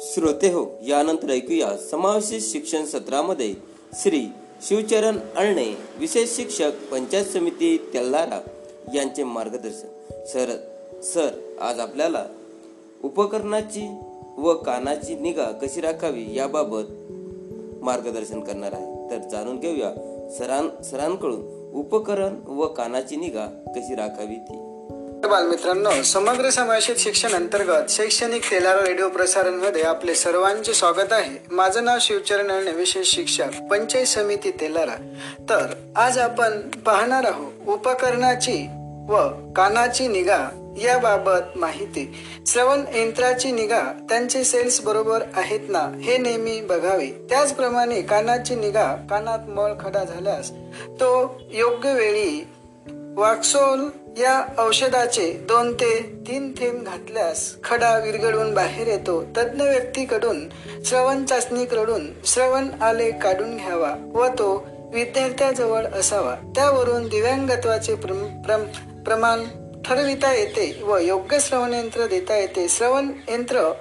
श्रोते 0.01 0.49
हो 0.49 0.79
यानंतर 0.83 1.31
ऐकूया 1.31 1.77
समावेशित 1.91 2.41
शिक्षण 2.43 2.85
सत्रामध्ये 2.85 3.55
श्री 3.93 4.23
शिवचरण 4.63 5.19
अळणे 5.37 5.77
विशेष 5.97 6.37
शिक्षक 6.37 6.71
पंचायत 6.91 7.27
समिती 7.27 7.91
तेल्लारा 7.95 8.41
यांचे 8.95 9.25
मार्गदर्शन. 9.25 9.89
सर 10.27 10.68
सर 11.03 11.29
आज 11.61 11.81
आपल्याला 11.81 12.25
उपकरणाची 13.05 13.99
व 14.39 14.55
कानाची 14.55 15.15
निगा 15.15 15.45
कशी 15.45 15.81
राखावी 15.81 16.35
याबाबत 16.35 16.83
मार्गदर्शन 17.85 18.41
करणार 18.41 18.73
आहे. 18.73 19.11
तर 19.11 19.29
जाणून 19.29 19.59
घेऊया 19.59 19.91
सरां 20.39 20.83
सरांकडून 20.83 21.71
उपकरण 21.75 22.35
व 22.47 22.67
कानाची 22.67 23.17
निगा 23.17 23.47
कशी 23.77 23.95
राखावी 23.95 24.35
ती. 24.35 24.65
बालमित्रांनो 25.29 26.03
समग्र 26.03 26.51
समावेशित 26.51 26.97
शिक्षण 26.99 27.33
अंतर्गत 27.33 27.85
शैक्षणिक 27.89 28.43
तेलारा 28.43 28.87
रेडिओ 28.87 29.09
प्रसारणमध्ये 29.09 29.83
आपले 29.83 30.15
सर्वांचे 30.15 30.75
स्वागत 30.75 31.13
आहे. 31.13 31.39
माझं 31.51 31.85
नाव 31.85 31.97
शिवचरण 32.01 32.51
आणि 32.51 32.71
विशेष 32.71 33.15
शिक्षक 33.15 33.63
पंचायत 33.71 34.07
समिती 34.07 34.51
तेलारा. 34.51 34.97
तर 35.49 35.67
आज 35.97 36.19
आपण 36.19 36.61
पाहणार 36.61 37.25
आहोत 37.25 37.69
उपकरणाची 37.69 38.67
व 39.09 39.17
कानाची 39.57 40.09
निगा 40.09 40.68
याबाबत 40.85 41.57
माहिती. 41.57 42.15
श्रवण 42.47 42.85
यंत्राची 42.95 43.53
निगा 43.53 43.81
त्यांचे 44.09 44.45
सेल्स 44.45 44.81
बरोबर 44.81 45.23
आहेत 45.37 45.61
ना 45.69 46.01
हे 46.03 46.19
नेहमी 46.19 46.61
बघावे. 46.61 47.07
त्याचप्रमाणे 47.07 48.03
कानाची 48.03 48.55
निगा 48.55 48.95
कानात 49.11 49.39
मळ 49.49 49.73
खडा 49.81 50.05
झाल्यास 50.05 50.51
तो 50.89 51.41
योग्य 51.53 51.93
वेळी 51.93 52.49
वाक्सोल 53.17 53.89
या 54.19 54.45
औषधाचे 54.59 55.33
दोन 55.33 55.75
ते 55.75 56.23
तीन 56.29 56.53
थेंब 56.53 56.87
घातल्यास 56.87 57.55
खडा 57.65 57.99
विरघळून 57.99 58.55
बाहेर 58.55 58.87
येतो. 58.87 59.23
तज्ज्ञ 59.37 59.63
व्यक्तीकडून 59.63 60.49
श्रवण 60.85 61.25
चाचणी 61.25 61.65
करून 61.65 62.07
श्रवण 62.25 62.83
आले 62.83 63.11
काढून 63.11 63.57
घ्यावा 63.57 63.95
व 64.15 64.27
तो 64.27 64.67
विद्यार्थ्याजवळ 64.95 65.85
असावा. 65.85 66.35
त्यावरून 66.35 67.09
दिव्यांगत्वाचे 67.09 67.95
प्रम- 67.95 68.43
प्रम- 68.43 69.05
प्रमाण 69.05 69.41
ठरविता 69.89 70.33
येते 70.35 70.83
व 70.83 70.97
योग्य 70.99 71.39
श्रवण 71.41 71.75
यंत्र 71.75 72.07
देता 72.07 72.37
येते. 72.37 72.69
श्रवण 72.69 73.11
यंत्र 73.29 73.73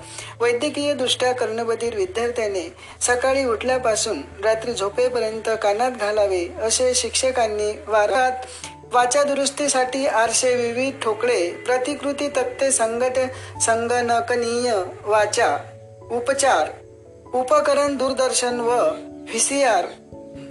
वैद्यकीय 0.42 0.94
दृष्ट्या 0.94 1.32
कर्णबधीर 1.32 1.96
विद्यार्थ्याने 1.96 2.74
सकाळी 3.02 3.46
उठल्यापासून 3.46 4.22
रात्री 4.44 4.74
झोपेपर्यंत 4.74 5.50
कानात 5.62 5.92
घालावे 5.92 6.48
असे 6.62 6.94
शिक्षकांनी 6.94 7.72
वारात 7.88 8.32
वाचा 8.94 9.24
दुरुस्तीसाठी 9.24 10.06
आरशे 10.08 10.56
विविध 10.56 10.94
ठोकळे 11.02 11.50
प्रतिकृती 11.50 12.28
तक्ते 12.28 12.72
संगट 12.72 13.20
संगणकनीय 13.62 14.74
वाचा 15.06 15.58
उपचार 16.12 16.70
उपकरण 17.34 17.96
दूरदर्शन 17.98 18.60
व 18.60 18.70
व्ही 18.70 19.40
सी 19.40 19.64
आर 19.64 19.86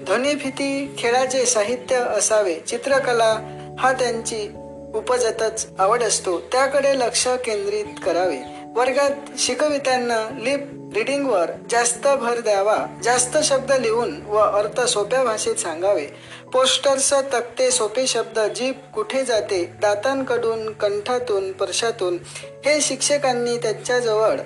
ध्वनिफिती 0.05 0.95
खेळाचे 0.99 1.47
साहित्य 1.47 1.97
असावे. 1.97 2.55
चित्रकला 2.55 3.33
हा 3.79 3.92
त्यांची 3.92 4.49
उपजतच 4.96 5.66
आवड 5.78 6.02
असतो. 6.02 6.38
त्याकडे 6.52 6.98
लक्ष 6.98 7.26
केंद्रित 7.28 7.85
करावे. 8.04 8.38
वर्गात 8.74 9.38
शिकवित्यांना 9.38 10.28
लिप 10.42 10.70
रिडिंगवर 10.94 11.50
जास्त 11.70 12.09
भर 12.09 12.40
द्यावा. 12.40 12.76
जास्त 13.02 13.38
शब्द 13.38 13.72
लिहून 13.72 14.20
व 14.26 14.37
अर्थ 14.37 14.80
सोप्या 14.80 15.22
भाषेत 15.24 15.54
सांगावे. 15.54 16.06
पोस्टर्स 16.52 17.12
तक्ते 17.12 17.70
सोपे 17.70 18.06
शब्द 18.06 18.38
जीप 18.38 18.80
कुठे 18.94 19.24
जाते 19.24 19.64
दातांकडून 19.82 20.72
कंठातून 20.72 21.52
परशातून 21.52 22.18
हे 22.64 22.80
शिक्षकांनी 22.80 23.56
त्यांच्याजवळ 23.56 24.40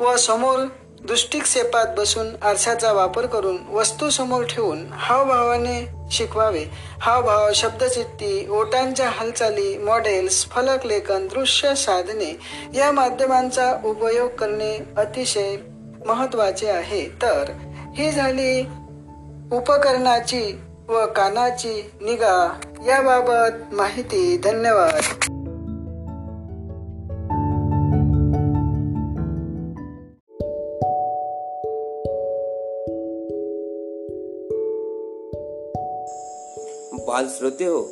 व 0.00 0.16
समोर 0.16 0.58
दृष्टिक्षेपात 1.04 1.86
बसून 1.98 2.26
आरशाचा 2.42 2.92
वापर 2.92 3.26
करून 3.26 3.56
वस्तू 3.72 4.10
समोर 4.10 4.44
ठेवून 4.44 4.86
हावभावाने 4.92 5.88
शिकवावे. 6.10 6.64
हावभाव 7.00 7.50
शब्दचित्ती 7.54 8.48
ओटांच्या 8.50 9.08
हालचाली 9.08 9.78
मॉडेल्स 9.78 10.46
फलक 10.46 10.86
लेखन 10.86 11.26
दृश्य 11.26 11.74
साधने 11.74 12.38
या 12.74 12.92
माध्यमांचा 12.92 13.74
उपयोग 13.84 14.28
करणे 14.28 14.78
अतिशय 14.96 15.56
महत्त्वाचे 16.06 16.68
आहे. 16.68 17.08
तर 17.22 17.52
ही 17.94 18.10
झाली 18.10 18.66
उपकरणाची 19.52 20.60
व 20.88 21.06
कानाची 21.06 21.90
निगा. 22.00 22.60
याबाबत 22.86 23.74
माहिती 23.74 24.36
धन्यवाद. 24.36 25.02
बाल 37.14 37.28
श्रोते 37.28 37.64
हो 37.64 37.82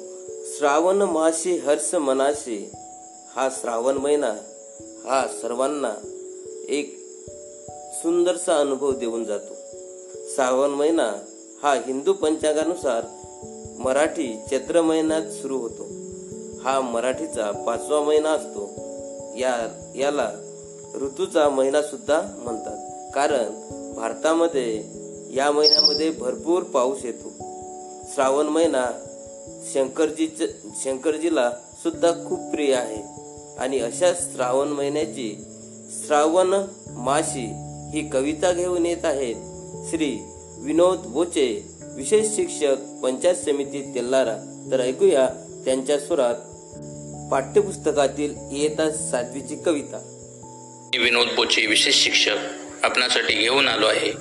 श्रावण 0.44 1.02
मासी 1.02 1.56
हर्ष 1.56 1.94
मनाशी 1.94 2.72
हा 3.36 3.48
श्रावण 3.60 3.94
महिना 3.94 4.30
हा 5.04 5.26
सर्वांना 5.42 5.94
एक 6.68 6.98
सुंदरसा 8.02 8.60
अनुभव 8.60 8.92
देऊन 8.92 9.24
जातो. 9.24 9.54
श्रावण 10.34 10.68
महिना 10.68 11.12
हा 11.62 11.74
हिंदू 11.74 12.12
पंचांगानुसार 12.12 13.02
मराठी 13.78 14.40
चैत्र 14.50 14.82
महिन्यात 14.82 15.22
सुरू 15.22 15.56
होतो. 15.56 15.82
हा 16.62 16.80
मराठीचा 16.80 17.50
पाचवा 17.66 18.00
महिना 18.00 18.30
असतो. 18.30 18.70
या 19.38 19.68
याला 19.96 20.32
ऋतूचा 20.94 21.48
महिना 21.48 21.82
सुद्धा 21.82 22.22
म्हणतात. 22.38 23.10
कारण 23.14 23.44
भारतामध्ये 23.94 24.84
या 25.34 25.50
महिन्यामध्ये 25.50 26.10
भरपूर 26.10 26.62
पाऊस 26.62 27.04
येतो. 27.04 27.32
श्रावण 28.14 28.46
महिना 28.46 28.90
शंकरजीच 29.74 30.42
शंकरजीला 30.84 31.50
सुद्धा 31.50 32.12
खूप 32.12 32.50
प्रिय 32.50 32.74
आहे. 32.74 33.22
आणि 33.58 33.78
अशा 33.78 34.12
श्रावण 34.12 34.68
महिन्याची 34.68 35.44
श्रावण 36.06 36.54
माशी 36.88 37.52
ही 37.92 38.08
कविता 38.08 38.52
घेऊन 38.52 38.86
येत 38.86 39.04
आहेत. 39.04 39.34
श्री 39.90 40.18
विनोद 40.58 40.98
बोचे 40.98 41.64
विशेष 41.96 42.36
शिक्षक 42.36 42.76
पंचायत 43.02 43.34
समिती 43.34 43.94
तेल्लारा 43.94 44.36
तर 44.70 44.80
ऐकूया 44.80 45.28
त्यांच्या 45.64 45.98
सुरात 45.98 46.34
पाठ्यपुस्तकातील 47.30 48.34
इयत्ता 48.52 48.90
सातवीची 48.90 49.56
कविता. 49.56 49.98
मी 50.94 50.98
विनोद 50.98 51.26
बोचे 51.36 51.66
विशेष 51.66 52.04
शिक्षक 52.04 52.36
आपणासाठी 52.82 53.34
घेऊन 53.34 53.68
आलो 53.68 53.86
आहे. 53.86 54.12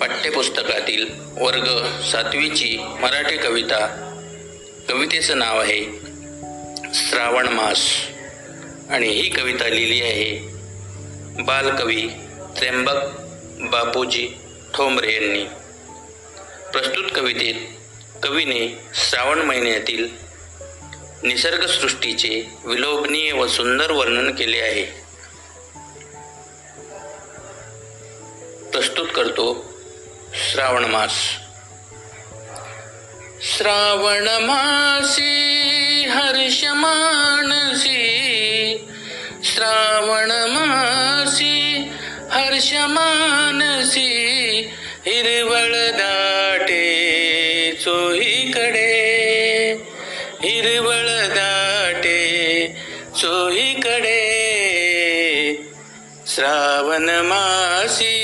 पाठ्यपुस्तकातील 0.00 1.06
वर्ग 1.40 1.86
सातवीची 2.02 2.78
मराठी 2.80 3.36
कविता 3.36 4.08
कवितेचं 4.88 5.38
नाव 5.38 5.60
आहे 5.60 5.84
श्रावण 6.94 7.48
मास. 7.48 8.06
आणि 8.90 9.08
ही 9.08 9.28
कविता 9.28 9.68
लिहिली 9.68 10.02
आहे 10.02 10.38
बालकवी 11.42 12.08
त्र्यंबक 12.58 12.96
बापूजी 13.70 14.28
ठोंबरे 14.74 15.14
यांनी. 15.14 15.44
प्रस्तुत 16.72 17.04
कवितेत 17.14 17.54
कवीने 18.22 18.78
श्रावण 18.94 19.38
महिन्यातील 19.38 20.08
निसर्गसृष्टीचे 21.22 22.44
विलोभनीय 22.64 23.32
व 23.32 23.46
सुंदर 23.46 23.90
वर्णन 23.90 24.34
केले 24.34 24.58
आहे. 24.58 24.84
प्रस्तुत 28.70 29.06
करतो 29.14 29.72
श्रावण 30.34 30.84
मास. 30.84 31.14
श्रावण 33.44 34.28
मासी 34.46 35.32
हर्ष 36.10 36.64
मानसी 36.64 37.98
श्रावण 39.44 40.30
मासी 40.30 41.88
हर्ष 42.30 42.72
मानसी 42.74 44.08
हिरवळ 45.06 45.90
दाटे 45.90 46.86
चोहीकडे 47.84 48.92
हिरवळ 50.42 51.26
दाटे 51.34 52.22
चोहीकडे. 53.16 54.18
श्रावण 56.26 57.08
मासी 57.08 58.18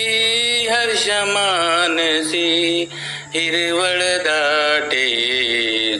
हर्ष 0.71 1.09
मानसी 1.09 2.89
हिरवळ 3.35 3.99
दाटे 4.01 5.09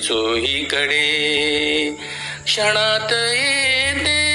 चोहीकडे. 0.03 1.09
क्षणात 2.47 3.13
येते 3.13 4.29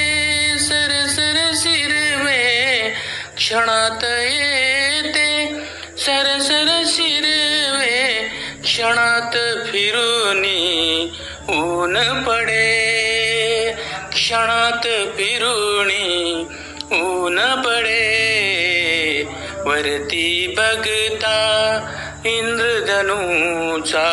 सरसर 0.59 1.51
शिरवे. 1.55 2.89
क्षणात 3.37 4.03
येते 4.03 5.53
सरसर 5.97 6.81
शिरवे. 6.85 8.23
क्षणात 8.63 9.65
फिरूनी 9.67 11.09
ऊन 11.49 12.23
पडे. 12.23 12.73
क्षणात 14.11 14.87
फिरूनी 15.17 16.43
ऊन 16.91 17.61
पडे. 17.61 18.23
वरती 19.65 20.53
बघता 20.57 21.79
इंद्रधनुचा 22.25 24.07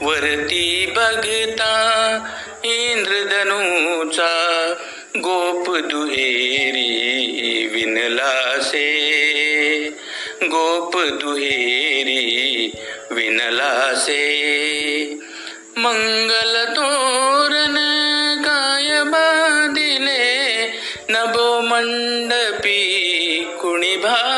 वरती 0.00 0.86
बघता 0.96 1.72
इंद्रधनुचा 2.64 4.30
गोप 5.16 5.76
दुहेरी 5.76 6.86
विनलासे. 7.72 8.86
गोप 10.42 11.00
दुहेरी 11.00 12.70
विनलासे. 13.10 14.22
मंगल 15.76 16.64
तोरण 16.64 17.74
काय 18.42 19.02
बांधिले 19.02 20.66
नभो 21.08 21.60
मंडपी 21.60 22.82
कुणी 23.60 23.96
भा 23.96 24.35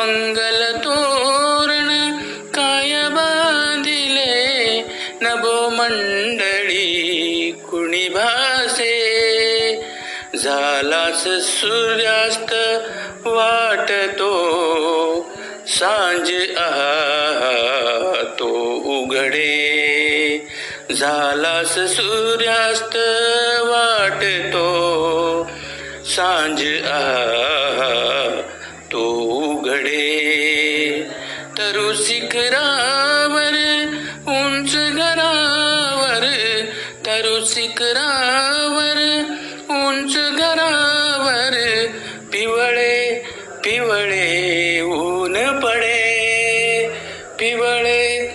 मंगल 0.00 0.76
तोरण 0.76 2.18
काय 2.54 3.08
बांधिले 3.08 4.82
नभो 5.20 5.68
मंडळी 5.68 7.50
कुणी 7.70 8.08
भासे? 8.08 8.96
झालाच 10.36 11.28
सूर्यास्त 11.42 12.54
वाटतो 13.26 14.32
सांज 15.66 16.30
आहा 16.56 18.22
तो 18.38 18.74
उघडे. 18.84 20.48
झालास 20.90 21.74
सूर्यास्त 21.74 22.96
वाटतो 23.62 24.66
सांज 26.04 26.64
आहा 26.84 28.40
तो 28.92 29.29
घडे 29.70 31.08
तरु 31.58 31.94
शिखरावर 31.94 33.54
उंच 34.26 34.74
घरावर. 34.74 36.24
तरु 37.06 37.46
शिखरावर 37.46 38.98
उंच 39.70 40.16
घरावर. 40.16 41.86
पिवळे 42.32 43.22
पिवळे 43.64 44.80
ऊन 44.80 45.60
पडे. 45.60 46.88
पिवळे 47.38 48.28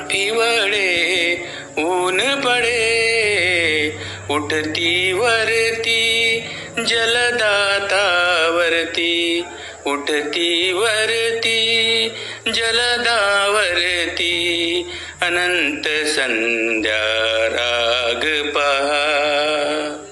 पिवळे 0.00 1.46
ऊन 1.78 2.40
पडे. 2.40 3.98
उठती 4.30 5.12
वरती 5.12 6.44
जलदातावरती. 6.88 9.44
उठती 9.92 10.72
वरती 10.72 12.08
जलदावरती 12.54 14.34
अनंत 15.22 16.06
संध्या 16.06 17.48
राग 17.48 18.50
पहा. 18.50 20.04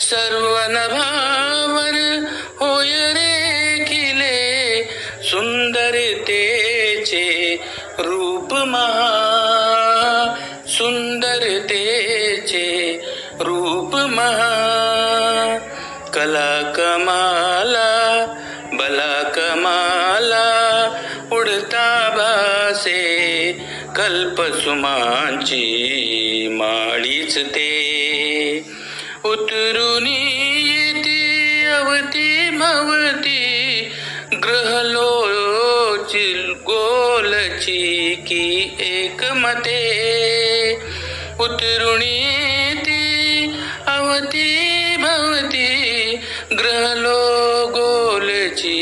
सर्व 0.00 0.70
नभावर 0.70 2.24
होय 2.58 3.12
रे 3.12 3.84
खिले 3.84 4.88
सुंदरतेचे 5.22 7.56
रूप 7.98 8.54
महा. 8.54 10.34
सुंदरतेचे 10.66 13.00
रूप 13.40 13.96
महा. 13.96 15.58
कला 16.14 16.72
कमा 16.76 17.55
कल्पसुमांची 23.96 25.62
माळीच 26.50 27.38
ते. 27.38 28.64
उतरून 29.24 30.06
येते 30.06 31.64
अवती 31.64 32.50
भवती 32.50 33.90
ग्रहलोची 34.34 36.54
गोलची 36.66 38.16
की 38.26 38.76
एकमते. 38.80 39.82
उतरून 41.40 42.02
येते 42.02 43.46
अवती 43.86 44.96
भवती 44.98 46.16
ग्रहलो 46.58 47.66
गोलची 47.66 48.78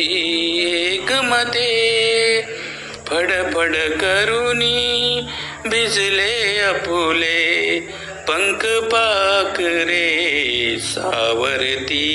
एकमते. 0.95 1.94
फडफड 3.25 3.77
करुनी 4.01 5.21
भिजले 5.67 6.59
अपुले 6.59 7.81
पंख 8.29 8.65
पाक 8.65 9.61
रे 9.61 10.77
सावरती. 10.81 12.07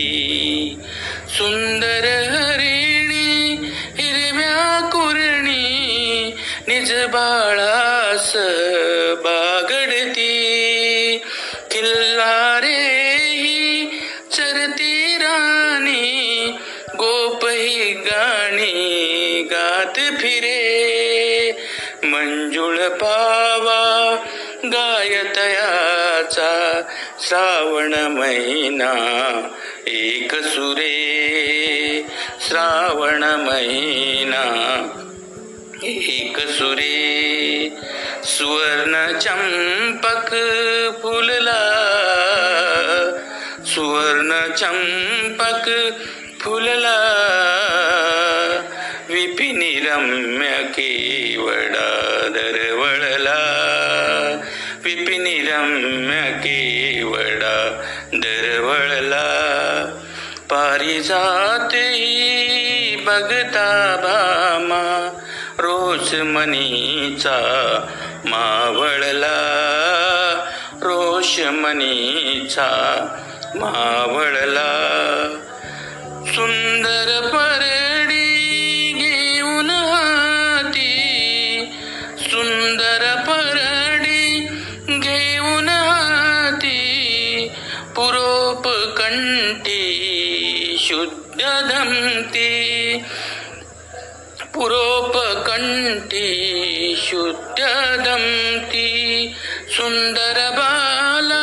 सुंदर 1.30 2.06
हरिणी 2.32 3.56
हिरव्या 3.98 4.89
कुरणी 4.93 6.36
निज 6.67 6.93
बाळास 6.93 8.34
बागडती. 9.24 10.36
किल्लारे 11.72 12.88
मूळ 22.69 22.88
पावा 22.88 24.15
गायतयाचा 24.65 26.82
श्रावण 27.19 27.93
महिना. 27.93 28.93
एक 29.88 30.36
सुरे 30.36 32.05
श्रावण 32.47 33.23
महिना. 33.23 34.43
एक 35.84 36.39
सुरे 36.39 37.69
सुवर्ण 38.23 39.19
चंपक 39.19 40.36
फुलला. 41.01 41.62
सुवर्ण 43.65 44.53
चंपक 44.53 45.71
फुलला. 46.41 46.95
विपिनी 49.19 49.79
रम्य 49.79 50.47
केवडा 50.47 52.19
दरवळला 52.29 53.39
विपिनी 54.84 55.41
रम्य 55.41 56.32
केवडा 56.32 57.82
दरवळला 58.13 59.25
पारिजाते 60.49 61.91
ही 61.91 62.95
बघता 62.95 63.95
भामा 64.03 65.19
रोज 65.60 66.15
मनीचा 66.15 67.39
मावळला. 68.25 69.39
रोष 70.82 71.39
मावळला. 73.55 74.71
सुंदर 76.27 77.27
परडी 77.34 77.99
कंठी 89.10 90.78
शुद्ध 90.80 91.41
धमती 91.69 92.50
पुरोप 94.54 95.13
शुद्ध 97.06 97.60
धमती 98.06 98.89
सुंदर 99.76 100.39
बाला 100.58 101.38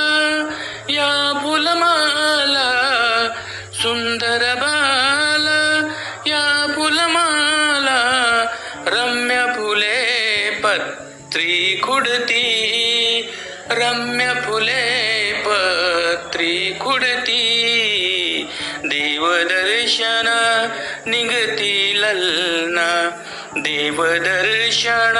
देवदर्शन 19.86 20.68
निगती 21.06 21.92
ललना 21.96 23.10
देवदर्शन 23.56 25.16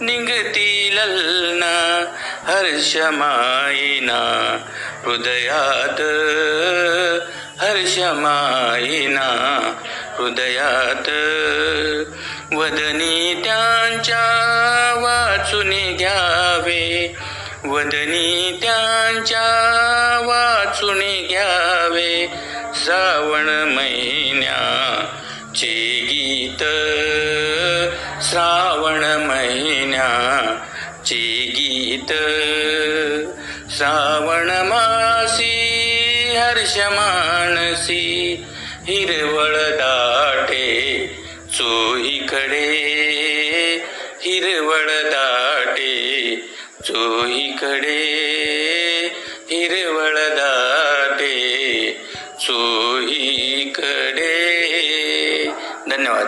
निगती 0.00 0.90
ललना 0.92 1.74
हर्षमायिना 2.44 4.20
हृदयात 5.04 6.00
हर्षमायिना 7.62 9.28
हृदयात. 10.18 11.08
वदनी 12.54 13.34
त्यांच्या 13.44 14.28
वाचून 14.96 15.96
घ्यावे 15.96 17.16
वदनी 17.64 18.58
त्यांच्या 18.62 19.48
वाचून 20.24 20.98
घ्यावे. 21.28 22.26
श्रावण 22.84 23.74
महिन्याचे 23.74 26.00
गीत. 26.04 26.64
श्रावण 28.22 29.04
महिन्याचे 29.04 31.46
गीत. 31.50 32.12
श्रावण 33.76 34.50
मासी 34.50 36.36
हर्ष 36.36 36.78
मानसी 36.78 38.44
हिरवळ 38.86 39.54
दाटे 39.54 41.10
चोहीकडे 41.58 42.82
हिरवळ 44.20 44.86
दाटे 44.86 46.36
चोहीकडे 46.84 48.22
हिरवळ 49.50 50.14
दाटे 50.14 50.91
चोहीकडे 52.42 54.32
धन्यवाद. 55.90 56.26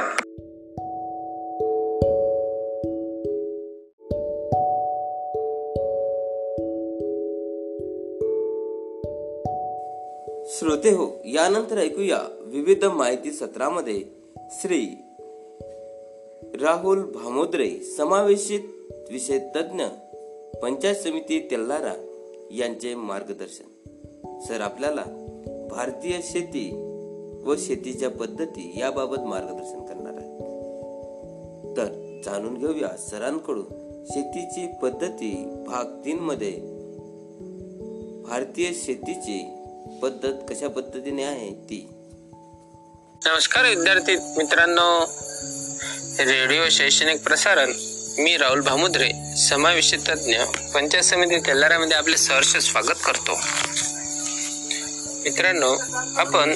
श्रोते 10.46 10.90
हो 10.90 11.22
यानंतर 11.24 11.78
ऐकूया 11.78 12.18
विविध 12.40 12.84
माहिती 12.84 13.32
सत्रामध्ये 13.32 14.02
श्री 14.50 14.86
राहुल 16.60 17.02
भामोद्रे 17.02 17.70
समावेशित 17.70 18.60
विषय 19.10 19.38
तज्ञ 19.38 19.84
पंचायत 20.62 20.96
समिती 20.96 21.48
तेल्लारा 21.50 21.92
यांचे 22.50 22.94
मार्गदर्शन. 22.94 23.64
सर 24.40 24.60
आपल्याला 24.60 25.04
भारतीय 25.70 26.18
शेती 26.22 26.90
व 27.44 27.54
शेतीच्या 27.58 28.10
पद्धती 28.10 28.76
याबाबत 28.78 29.18
मार्गदर्शन 29.18 29.80
करणार 29.80 30.12
आहे. 30.12 30.38
तर 31.76 32.20
जाणून 32.24 32.58
घेऊया 32.58 32.96
सरांकडून 32.96 33.64
शेतीची 34.10 34.66
पद्धती 34.82 35.62
भाग 35.66 35.84
तीन 36.04 36.18
मध्ये. 36.18 36.50
भारतीय 38.22 38.72
शेतीची 38.74 39.54
पद्धत 40.02 40.32
कशा 40.50 40.68
पद्धतीने 40.68 41.22
आहे 41.22 41.50
ती. 41.50 41.88
नमस्कार 43.26 43.68
विद्यार्थी 43.68 44.16
मित्रांनो. 44.16 45.04
रेडिओ 46.18 46.62
शैक्षणिक 46.70 47.24
प्रसारण 47.24 47.72
मी 48.18 48.36
राहुल 48.36 48.60
भामुद्रे 48.60 49.36
समावेश 49.36 49.94
तज्ज्ञ 49.94 50.38
पंचायत 50.74 51.02
समिती 51.02 51.38
तेलारामध्ये 51.38 51.96
आपले 51.96 52.16
सहर्ष 52.16 52.56
स्वागत 52.56 52.96
करतो. 53.06 53.32
मित्रांनो 55.24 55.70
आपण 56.18 56.54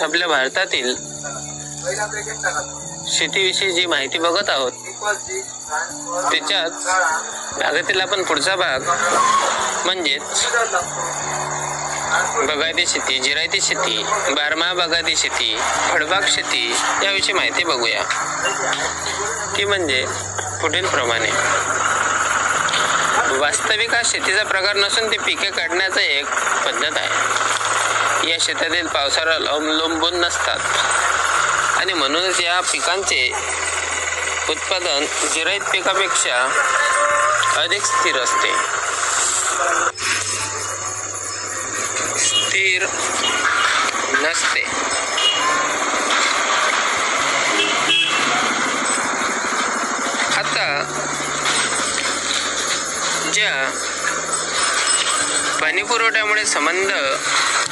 आपल्या 0.00 0.28
भारतातील 0.28 0.94
शेतीविषयी 3.08 3.72
जी 3.72 3.86
माहिती 3.86 4.18
बघत 4.18 4.50
आहोत 4.50 4.72
त्याच्यात 6.30 6.70
भागातील 7.58 8.00
आपण 8.00 8.22
पुढचा 8.22 8.56
भाग 8.56 8.88
म्हणजेच 9.84 10.46
बगायती 12.46 12.86
शेती 12.86 13.18
जिरायती 13.18 13.60
शेती 13.60 14.02
बारमाहा 14.30 14.72
बगायती 14.74 15.16
शेती 15.16 15.56
फळबाग 15.90 16.24
शेती 16.28 16.68
याविषयी 17.02 17.34
माहिती 17.34 17.64
बघूया. 17.64 18.02
ती 19.56 19.64
म्हणजे 19.64 20.04
पुढील 20.60 20.86
प्रमाणे. 20.86 21.30
वास्तविक 23.38 23.94
हा 23.94 24.00
शेतीचा 24.04 24.44
प्रकार 24.44 24.76
नसून 24.76 25.10
ते 25.12 25.16
पिके 25.16 25.50
काढण्याचा 25.50 26.00
एक 26.00 26.26
पद्धत 26.66 26.96
आहे. 26.96 27.08
या 28.28 28.36
शेतातील 28.40 28.86
पावसावर 28.86 29.28
अवलंबून 29.28 30.14
नसतात. 30.14 30.58
आणि 31.76 31.92
म्हणूनच 31.92 32.40
या 32.40 32.60
पिकांचे 32.60 33.32
उत्पादन 34.48 35.06
जिरायत 35.34 35.60
पिकापेक्षा 35.72 36.48
अधिक 37.56 37.82
स्थिर 37.82 38.16
असते. 38.16 38.52
स्थिर 42.18 42.86
नसते. 44.20 44.64
पुरवठ्यामुळे 55.84 56.44
संबंध 56.46 56.90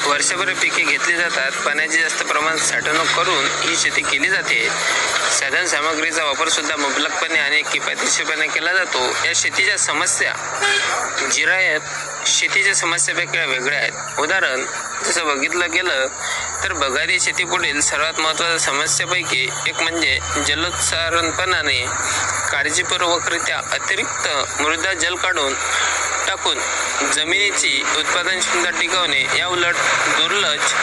वर्षभर 0.07 0.53
पिके 0.61 0.83
घेतली 0.83 1.17
जातात. 1.17 1.53
पाण्याचे 1.65 2.01
जास्त 2.01 2.23
प्रमाणात 2.23 2.59
साठवणूक 2.59 3.07
करून 3.17 3.47
ही 3.63 3.77
शेती 3.77 4.03
केली 4.03 4.29
जाते. 4.29 4.69
साधन 5.39 5.67
सामग्रीचा 5.67 6.25
वापर 6.25 6.49
सुद्धा 6.49 6.77
मुबलकपणे 6.77 7.39
आणि 7.39 7.63
किफायतशीरपणे 7.73 8.47
केला 8.47 8.73
जातो. 8.73 9.05
या 9.27 9.33
शेतीच्या 9.35 9.77
समस्या 9.79 10.33
जिरायत 11.33 12.27
शेतीच्या 12.29 12.75
समस्यापेक्षा 12.75 13.45
वेगळ्या 13.45 13.79
आहेत. 13.79 14.19
उदाहरण 14.21 14.65
जसं 15.05 15.27
बघितलं 15.27 15.71
गेलं 15.73 16.07
तर 16.65 16.73
बगारी 16.73 17.19
शेती 17.21 17.45
पुढील 17.45 17.81
सर्वात 17.81 18.21
महत्त्वाच्या 18.21 18.59
समस्येपैकी 18.59 19.49
एक 19.67 19.81
म्हणजे 19.83 20.19
जलोत्सारणपणाने 20.47 21.81
काळजीपूर्वकरित्या 22.53 23.59
अतिरिक्त 23.73 24.29
मृदा 24.61 24.93
जल 24.95 25.15
काढून 25.15 25.55
टाकून 26.27 26.59
जमिनीची 27.13 27.83
उत्पादन 27.99 28.39
क्षमता 28.39 28.71
टिकवणे 28.71 29.25
या 29.39 29.47
उलट 29.47 29.77
दुर्लक्ष 30.19 30.75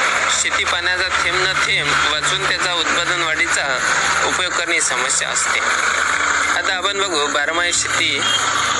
शेती 0.42 0.64
पाण्याचा 0.64 1.08
थेंब 1.24 1.38
न 1.38 1.54
थेंब 1.66 1.90
वाचून 2.12 2.48
त्याचा 2.50 2.74
उत्पादन 2.74 3.22
वाढीचा 3.24 3.66
उपयोग 4.28 4.52
करणे 4.52 4.80
समस्या 4.82 5.30
असते. 5.30 5.60
आता 6.60 6.76
आपण 6.76 7.02
बघू 7.02 7.26
बारमाही 7.28 7.74
शेती 7.74 8.20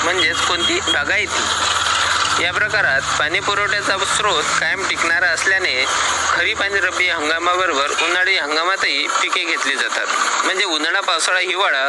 म्हणजेच 0.04 0.40
कोणती? 0.40 0.80
बागायती 0.88 2.42
या 2.42 2.52
प्रकारात 2.52 3.00
पाणी 3.18 3.40
पुरवठ्याचा 3.40 3.96
स्रोत 4.16 4.44
कायम 4.60 4.82
टिकणारा 4.88 5.26
असल्याने 5.26 5.84
खरीप 6.32 6.62
आणि 6.62 6.80
रब्बी 6.80 7.08
हंगामाबरोबर 7.08 7.90
उन्हाळी 8.02 8.36
हंगामातही 8.38 9.06
पिके 9.22 9.44
घेतली 9.44 9.74
जातात. 9.76 10.06
म्हणजे 10.44 10.64
उन्हाळा 10.64 11.00
पावसाळा 11.00 11.40
हिवाळा 11.40 11.84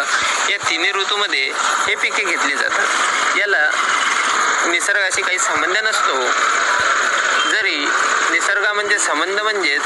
या 0.50 0.58
तिन्ही 0.70 0.92
ऋतूमध्ये 0.92 1.46
हे 1.88 1.96
पिके 1.96 2.24
घेतली 2.24 2.56
जातात. 2.56 3.38
याला 3.38 3.70
निसर्गाशी 4.68 5.22
काही 5.22 5.38
संबंध 5.40 5.78
नसतो. 5.84 6.18
जरी 7.52 7.76
निसर्गा 8.32 8.74
म्हणजे 8.74 8.98
संबंध 9.00 9.40
म्हणजेच 9.40 9.82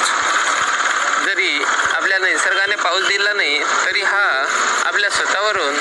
जरी 1.26 1.64
आपल्या 1.94 2.18
निसर्गाने 2.20 2.76
पाऊस 2.76 3.08
दिला 3.08 3.34
नाही 3.34 3.64
तरी 3.86 4.02
हा 4.02 4.26
आपल्या 4.86 5.10
स्वतःवरून 5.10 5.76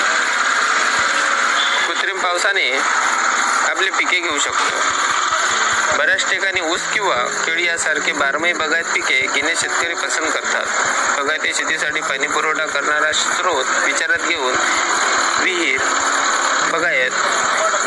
कृत्रिम 1.87 2.19
पावसाने 2.19 2.71
आपले 3.69 3.91
पिके 3.91 4.19
घेऊ 4.19 4.37
शकतो. 4.39 5.97
बऱ्याच 5.97 6.29
ठिकाणी 6.29 6.61
ऊस 6.61 6.81
किंवा 6.93 7.15
केळी 7.45 7.65
यासारखे 7.65 8.11
बारमाही 8.11 8.53
बागायत 8.53 8.85
पिके 8.93 9.19
घेणे 9.35 9.53
शेतकरी 9.55 9.93
पसंत 9.95 10.31
करतात. 10.33 10.65
बगायती 11.19 11.53
शेतीसाठी 11.53 12.01
पाणी 12.01 12.27
पुरवठा 12.27 12.65
करणारा 12.65 13.11
स्रोत 13.13 13.65
विचारात 13.83 14.27
घेऊन 14.27 14.55
विहीर 15.43 15.81
बगायत 16.77 17.11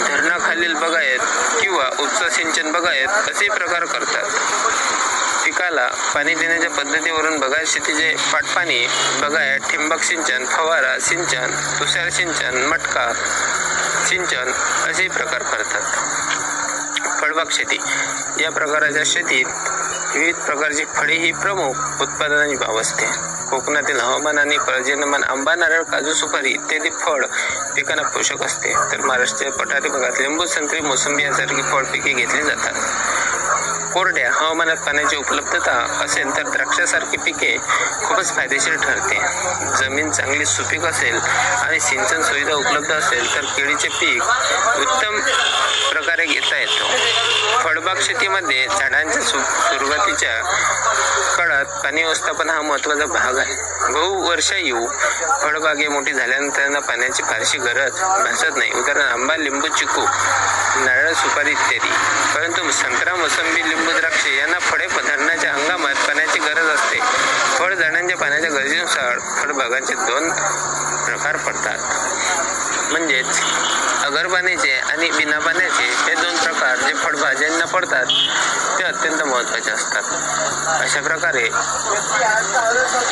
धरणाखालील 0.08 0.74
बगायत 0.74 1.18
किंवा 1.60 1.84
उपसा 1.98 2.28
सिंचन 2.28 2.72
बगायत 2.72 3.08
असे 3.08 3.48
प्रकार 3.48 3.84
करतात. 3.84 4.24
पिकाला 5.44 5.88
पाणी 6.14 6.34
देण्याच्या 6.34 6.70
पद्धतीवरून 6.70 7.38
बगायत 7.38 7.66
शेतीचे 7.66 8.16
पाटपाणी 8.32 8.86
बगायत 9.22 9.60
ठिंबक 9.70 10.02
सिंचन 10.02 10.46
फवारा 10.46 10.98
सिंचन 10.98 11.50
तुषार 11.80 12.08
सिंचन 12.08 12.62
मटका 12.66 13.12
सिंचन 14.08 14.52
असे 14.90 15.08
प्रकार 15.08 15.42
करतात. 15.42 15.82
फळबाग 17.20 17.44
शेती. 17.50 17.80
या 18.42 18.50
प्रकाराच्या 18.50 19.02
शेतीत 19.06 19.46
विविध 20.16 20.36
प्रकारची 20.36 20.84
फळे 20.84 21.14
ही 21.14 21.32
प्रमुख 21.32 21.74
उत्पादनाची 22.00 22.56
बाब 22.56 22.78
असते. 22.78 23.37
कोकणातील 23.50 24.00
हवामान 24.00 24.38
आणि 24.38 24.58
पर्जन्यमान 24.58 25.24
आंबा 25.24 25.54
नारळ 25.54 25.82
काजू 25.82 26.12
सुपारी 26.12 26.48
इत्यादी 26.48 26.90
फळ 26.90 27.24
पिकांना 27.76 28.02
पोषक 28.08 28.42
असते. 28.42 28.74
तर 28.92 29.00
महाराष्ट्राच्या 29.00 29.52
पठारी 29.52 29.88
भागात 29.88 30.20
लिंबू 30.20 30.46
संत्री 30.46 30.80
मोसंबी 30.80 31.22
यासारखी 31.22 31.62
फळ 31.62 31.84
पिके 31.84 32.12
घेतली 32.12 32.42
जातात. 32.42 32.72
कोरड्या 33.92 34.30
हवामानात 34.32 34.76
पाण्याची 34.86 35.16
उपलब्धता 35.16 35.72
असेल 36.04 36.36
तर 36.36 36.48
द्राक्षासारखी 36.48 37.16
पिके 37.16 37.56
खूपच 38.04 38.34
फायदेशीर 38.36 38.76
ठरते. 38.82 39.18
जमीन 39.78 40.10
चांगली 40.10 40.46
सुपीक 40.46 40.84
असेल 40.84 41.18
आणि 41.18 41.80
सिंचन 41.80 42.22
सुविधा 42.22 42.54
उपलब्ध 42.54 42.92
असेल 42.92 43.34
तर 43.34 43.44
केळीचे 43.56 43.88
पीक 43.88 44.22
उत्तम 44.80 45.18
प्रकारे 45.92 46.26
घेता 46.26 46.58
येतो. 46.58 46.86
फळबाग 47.64 48.00
शेतीमध्ये 48.02 48.66
झाडांच्या 48.68 49.22
सु 49.22 49.38
सुरुवातीच्या 49.38 50.40
काळात 51.36 51.82
पाणी 51.84 52.02
व्यवस्थापन 52.02 52.50
हा 52.50 52.60
महत्त्वाचा 52.62 53.06
भाग 53.06 53.38
आहे. 53.38 53.54
बहु 53.92 54.28
वर्ष 54.28 54.52
येऊ 54.52 54.86
फळबागे 55.42 55.88
मोठी 55.88 56.12
झाल्यानंतर 56.12 56.78
पाण्याची 56.78 57.22
फारशी 57.22 57.58
गरज 57.58 58.00
भासत 58.00 58.56
नाही. 58.56 58.70
उदाहरण 58.72 59.00
आंबा 59.02 59.36
लिंबू 59.36 59.68
चिकू 59.68 60.06
नारळ 60.76 61.12
सुपारी 61.12 61.50
इत्यादी. 61.50 61.88
परंतु 62.34 62.70
संत्रा 62.72 63.14
मोसंबी 63.14 63.68
लिंबू 63.68 63.92
द्राक्षे 63.92 64.36
यांना 64.38 64.58
फळे 64.58 64.86
पदार्थांच्या 64.86 65.52
हंगामात 65.52 65.94
पाण्याची 65.94 66.38
गरज 66.38 66.66
असते. 66.66 66.98
फळ 67.58 67.74
झाडांच्या 67.74 68.16
पाण्याच्या 68.16 68.50
गरजेनुसार 68.50 69.18
फळबागांचे 69.18 69.94
दोन 69.94 70.30
प्रकार 71.04 71.36
पडतात. 71.36 71.78
म्हणजेच 72.92 73.40
अगरपाण्याचे 74.04 74.70
आणि 74.70 75.10
बिना 75.10 75.38
पाण्याचे 75.38 75.84
हे 75.84 76.14
दोन 76.14 76.36
प्रकार 76.36 76.76
जे 76.76 76.94
फळभाज्यांना 76.94 77.64
पडतात 77.64 78.06
ते 78.78 78.84
अत्यंत 78.84 79.22
महत्त्वाचे 79.22 79.70
असतात. 79.70 80.02
अशा 80.82 81.00
प्रकारे 81.00 81.48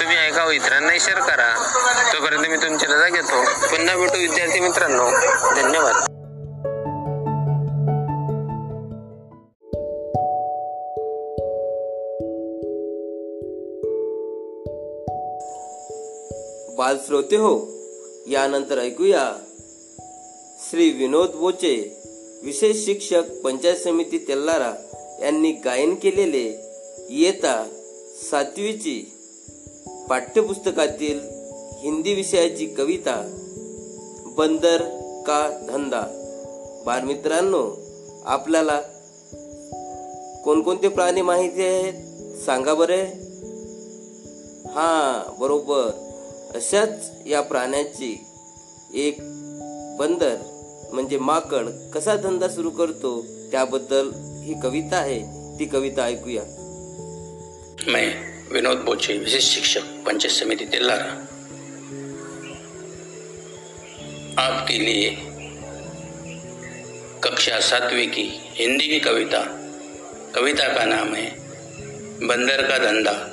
तुम्ही 0.00 0.16
ऐकावं 0.16 0.50
इतरांनाही 0.50 1.00
शेअर 1.00 1.18
करा. 1.18 1.72
तोपर्यंत 2.12 2.46
मी 2.46 2.56
तुमची 2.56 2.86
रजा 2.86 3.08
घेतो. 3.08 3.44
पुन्हा 3.44 3.96
भेटू 3.96 4.18
विद्यार्थी 4.18 4.60
मित्रांनो. 4.60 5.10
धन्यवाद. 5.54 6.15
बाल 16.86 16.96
श्रोते 17.06 17.36
हो 17.36 17.72
यानंतर 18.26 18.78
ऐकूया. 18.78 19.38
श्री 20.70 20.90
विनोद 20.90 21.30
बोचे 21.30 22.02
विशेष 22.42 22.86
शिक्षक 22.86 23.22
पंचायत 23.44 23.76
समिती 23.76 24.18
तेल्लारा 24.18 24.74
यांनी 25.22 25.52
गायन 25.52 25.94
केलेले 25.94 26.70
येता 27.10 27.68
सातवीची 28.30 29.12
पाठ्यपुस्तकातील 30.10 31.20
हिंदी 31.78 32.14
विषयाची 32.14 32.66
कविता 32.66 33.36
बंदर 34.26 34.82
का 35.26 35.66
धंदा. 35.68 36.02
बालमित्रांनो 36.86 37.76
आपल्याला 38.24 38.80
कोणकोणते 40.44 40.88
प्राणी 40.88 41.22
माहिती 41.22 41.62
आहेत? 41.62 41.92
सांगा 42.44 42.74
बरे. 42.74 43.02
हां 44.68 45.34
बरोबर. 45.38 46.05
अशाच 46.54 47.10
या 47.26 47.40
प्राण्याची 47.40 48.24
एक 48.94 49.16
बंदर 49.98 50.36
म्हणजे 50.92 51.18
माकड 51.18 51.66
कसा 51.94 52.16
धंदा 52.16 52.48
सुरू 52.48 52.70
करतो 52.70 53.26
त्याबद्दल 53.50 54.10
ही 54.44 54.54
कविता 54.62 54.96
आहे. 54.96 55.36
ती 55.58 55.64
कविता 55.64 56.04
ऐकूया. 56.04 56.42
मैं 57.86 58.14
विनोद 58.50 58.76
बोचे 58.76 59.18
विशेष 59.18 59.44
शिक्षक 59.44 59.80
पंचायत 60.06 60.34
समिति 60.34 60.64
तेलारा 60.64 61.26
आपके 64.36 64.84
लिए 64.84 65.10
कक्षा 67.22 67.60
सातवीं 67.60 68.08
की 68.08 68.28
हिंदी 68.42 68.86
की 68.86 68.98
कविता। 68.98 69.70
कविता 70.34 70.68
का 70.68 70.84
नाम 70.84 71.14
है 71.14 71.26
बंदर 72.26 72.62
का 72.62 72.78
धंधा। 72.78 73.32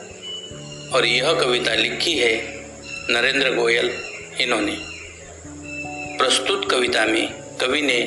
और 0.93 1.03
यह 1.03 1.33
कविता 1.33 1.75
लिखी 1.75 2.11
है 2.11 2.52
नरेंद्र 3.09 3.49
गोयल 3.55 3.89
इन्होंने। 4.39 4.77
प्रस्तुत 6.17 6.69
कविता 6.71 7.05
में 7.05 7.27
कवि 7.61 7.81
ने 7.81 7.99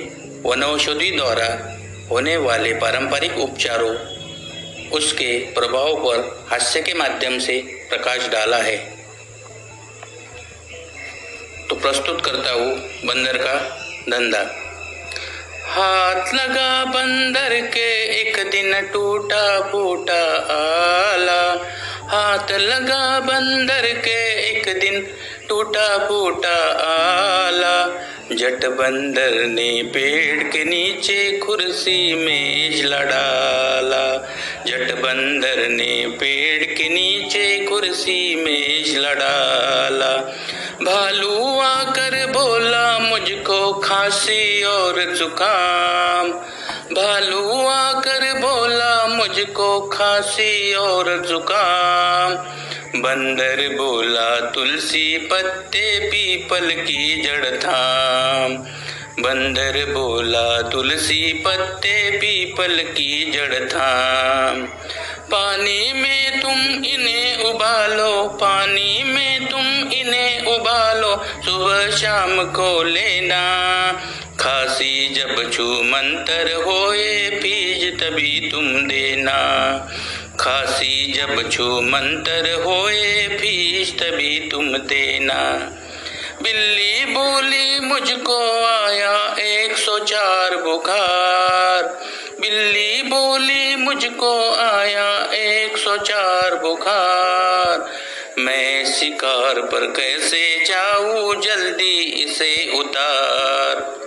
वनौषधि 0.45 1.11
द्वारा 1.11 1.49
होने 2.11 2.37
वाले 2.37 2.73
पारंपरिक 2.73 3.39
उपचारों, 3.39 3.95
उसके 4.91 5.39
प्रभाव 5.53 5.95
पर 5.97 6.47
हास्य 6.51 6.81
के 6.81 6.95
माध्यम 6.95 7.39
से 7.39 7.59
प्रकाश 7.89 8.29
डाला 8.29 8.57
है। 8.57 8.77
तो 11.69 11.77
प्रस्तुत 11.77 12.25
करता 12.25 12.53
हूँ 12.53 12.73
बंदर 13.05 13.39
का 13.39 13.55
धंधा। 14.09 14.43
हाथ 15.69 16.35
लगा 16.35 16.85
बंदर 16.85 17.61
के, 17.67 17.89
एक 18.21 18.37
दिन 18.51 18.81
टूटा 18.93 19.61
फूटा 19.61 20.23
आला। 20.55 21.43
हाथ 22.09 22.51
लगा 22.53 23.21
बंदर 23.21 23.87
के 24.01 24.19
एक 24.41 24.69
दिन 24.81 25.01
टूटा 25.49 25.87
फूटा 25.99 26.59
आला। 26.83 27.77
जट 28.33 28.65
बंदर 28.79 29.35
ने 29.47 29.71
पेड़ 29.95 30.43
के 30.43 30.65
नीचे 30.65 31.31
कुर्सी 31.39 31.99
मेज 32.15 32.85
लड़ाला 32.85 34.07
जट 34.67 34.93
बंदर 34.95 35.69
ने 35.69 36.07
पेड़ 36.21 36.65
के 36.73 36.89
नीचे 36.89 37.45
कुर्सी 37.67 38.21
मेज 38.37 38.97
लड़ाला 38.99 40.15
भालू 40.83 41.59
आकर 41.61 42.15
बोला 42.27 42.99
मुझको 42.99 43.73
खांसी 43.81 44.63
और 44.65 45.05
जुकाम। 45.15 46.33
भालू 46.93 47.67
आकर 47.67 48.33
बोला 48.41 49.07
मुझको 49.07 49.69
खांसी 49.89 50.75
और 50.75 51.09
जुकाम। 51.27 52.35
बंदर 53.03 53.61
बोला 53.77 54.29
तुलसी 54.51 55.07
पत्ते 55.27 55.89
पीपल 56.01 56.71
की 56.71 57.23
जड़ 57.23 57.57
थाम 57.57 58.55
बंदर 59.23 59.79
बोला 59.93 60.63
तुलसी 60.63 61.33
पत्ते 61.47 62.11
पीपल 62.11 62.79
की 62.93 63.31
जड़ 63.31 63.65
थाम 63.69 64.67
पानी 65.27 65.93
में 65.93 66.41
तुम 66.41 66.85
इन्हें 66.85 67.45
उबालो, 67.45 68.29
पानी 68.29 69.03
में 69.03 69.47
तुम 69.47 69.67
इन्हें 69.93 70.45
उबालो, 70.45 71.17
सुबह 71.45 71.91
शाम 71.91 72.45
को 72.45 72.83
लेना। 72.83 73.43
खांसी 74.41 75.15
जब 75.15 75.53
छू 75.53 75.65
मंतर 75.65 76.53
होए 76.53 77.31
पीज 77.31 78.01
तभी 78.01 78.49
तुम 78.51 78.89
देना। 78.89 79.39
खांसी 80.41 81.13
जब 81.13 81.51
छू 81.51 81.81
मंतर 81.81 82.63
होए, 82.63 83.29
फ़ीस 83.29 83.93
तभी 83.93 84.49
तुम 84.49 84.69
देना। 84.69 85.71
बिल्ली 86.43 87.05
बोली, 87.05 87.81
मुझको 87.81 88.65
आया 88.65 89.37
एक 89.39 89.77
सौ 89.77 89.99
चार 89.99 90.57
बुखार। 90.57 91.83
बिल्ली 92.41 93.03
बोली 93.03 93.66
मुझको 93.87 94.55
आया 94.55 95.33
एक 95.33 95.77
सौ 95.77 95.97
चार 95.97 96.55
बुखार। 96.55 97.93
मैं 98.39 98.87
शिकार 98.87 99.61
पर 99.61 99.87
कैसे 99.87 100.65
जाऊँ? 100.65 101.41
जल्दी 101.41 101.99
इसे 101.99 102.79
उतार। 102.79 104.01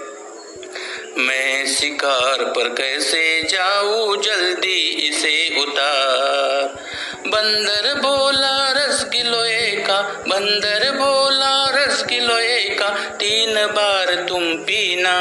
मैं 1.18 1.66
शिकार 1.68 2.44
पर 2.44 2.70
कैसे 2.70 3.44
जाऊँ? 3.44 4.18
जल्दी 4.22 5.10
इसे 5.10 5.62
उतार। 5.62 6.84
बंदर 7.28 7.94
बोला 7.94 8.72
रस 8.72 9.06
गिलोए 9.10 9.72
का। 9.72 10.02
बंदर 10.28 10.92
बोला 10.92 11.70
रस 11.70 12.04
गिलोए 12.04 12.60
का। 12.60 12.90
तीन 12.90 13.68
बार 13.68 14.26
तुम 14.30 14.54
पीना। 14.54 15.18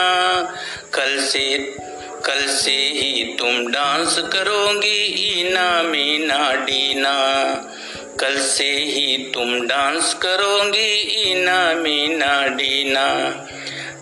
कल 0.94 1.20
से 1.20 1.74
कल 2.29 2.47
से 2.47 2.72
ही 2.72 3.37
तुम 3.39 3.66
डांस 3.72 4.18
करोगी, 4.18 5.05
ईना 5.41 5.83
मीना 5.83 6.53
डीना। 6.53 7.55
कल 8.20 8.39
से 8.39 8.70
ही 8.70 9.31
तुम 9.35 9.66
डांस 9.66 10.14
करोगी, 10.14 11.14
ईना 11.31 11.74
मीना 11.74 12.47
डीना। 12.47 13.31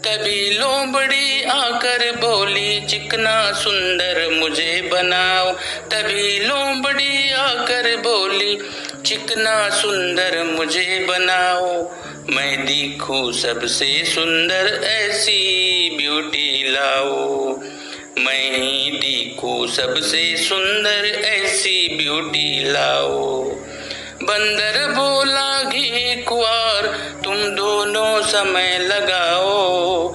तभी 0.06 0.50
लोमड़ी 0.50 1.42
आकर 1.42 2.12
बोली, 2.16 2.86
चिकना 2.86 3.52
सुंदर 3.52 4.30
मुझे 4.32 4.90
बनाओ। 4.92 5.52
तभी 5.90 6.40
लोमड़ी 6.40 7.32
आकर 7.32 7.96
बोली, 7.96 8.58
चिकना 9.06 9.70
सुंदर 9.70 10.42
मुझे 10.44 11.06
बनाओ। 11.08 11.92
मैं 12.28 12.66
दिखूं 12.66 13.32
सबसे 13.32 14.04
सुंदर, 14.04 14.80
ऐसी 14.84 15.90
ब्यूटी 15.96 16.72
लाओ। 16.72 17.36
मैं 18.18 18.58
ही 18.58 18.90
दिखूं 18.90 19.66
सबसे 19.66 20.36
सुंदर 20.36 21.22
ऐसी 21.24 21.96
ब्यूटी 21.96 22.72
लाओ। 22.72 23.44
बंदर 24.22 24.86
बोला, 24.86 25.62
घी, 25.62 26.22
कुआर, 26.22 26.86
तुम 27.24 27.34
दोनों 27.34 28.22
समय 28.22 28.78
लगाओ। 28.78 30.08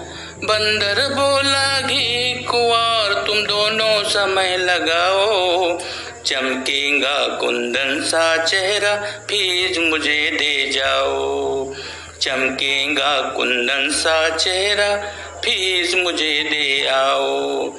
बंदर 0.43 1.07
बोला, 1.13 1.81
घी, 1.81 2.33
कुआर, 2.33 3.23
तुम 3.27 3.37
दोनों 3.43 4.03
समय 4.03 4.57
लगाओ। 4.57 5.79
चमकेगा 6.25 7.27
कुंदन 7.27 8.01
सा 8.01 8.43
चेहरा 8.45 8.95
फ़ीस 9.29 9.77
मुझे 9.79 10.31
दे 10.31 10.69
जाओ। 10.69 11.73
चमकेगा 12.21 13.21
कुंदन 13.21 13.89
सा 13.91 14.29
चेहरा 14.29 14.97
फ़ीस 15.45 15.95
मुझे 15.95 16.43
दे 16.43 16.87
आओ। 16.87 17.73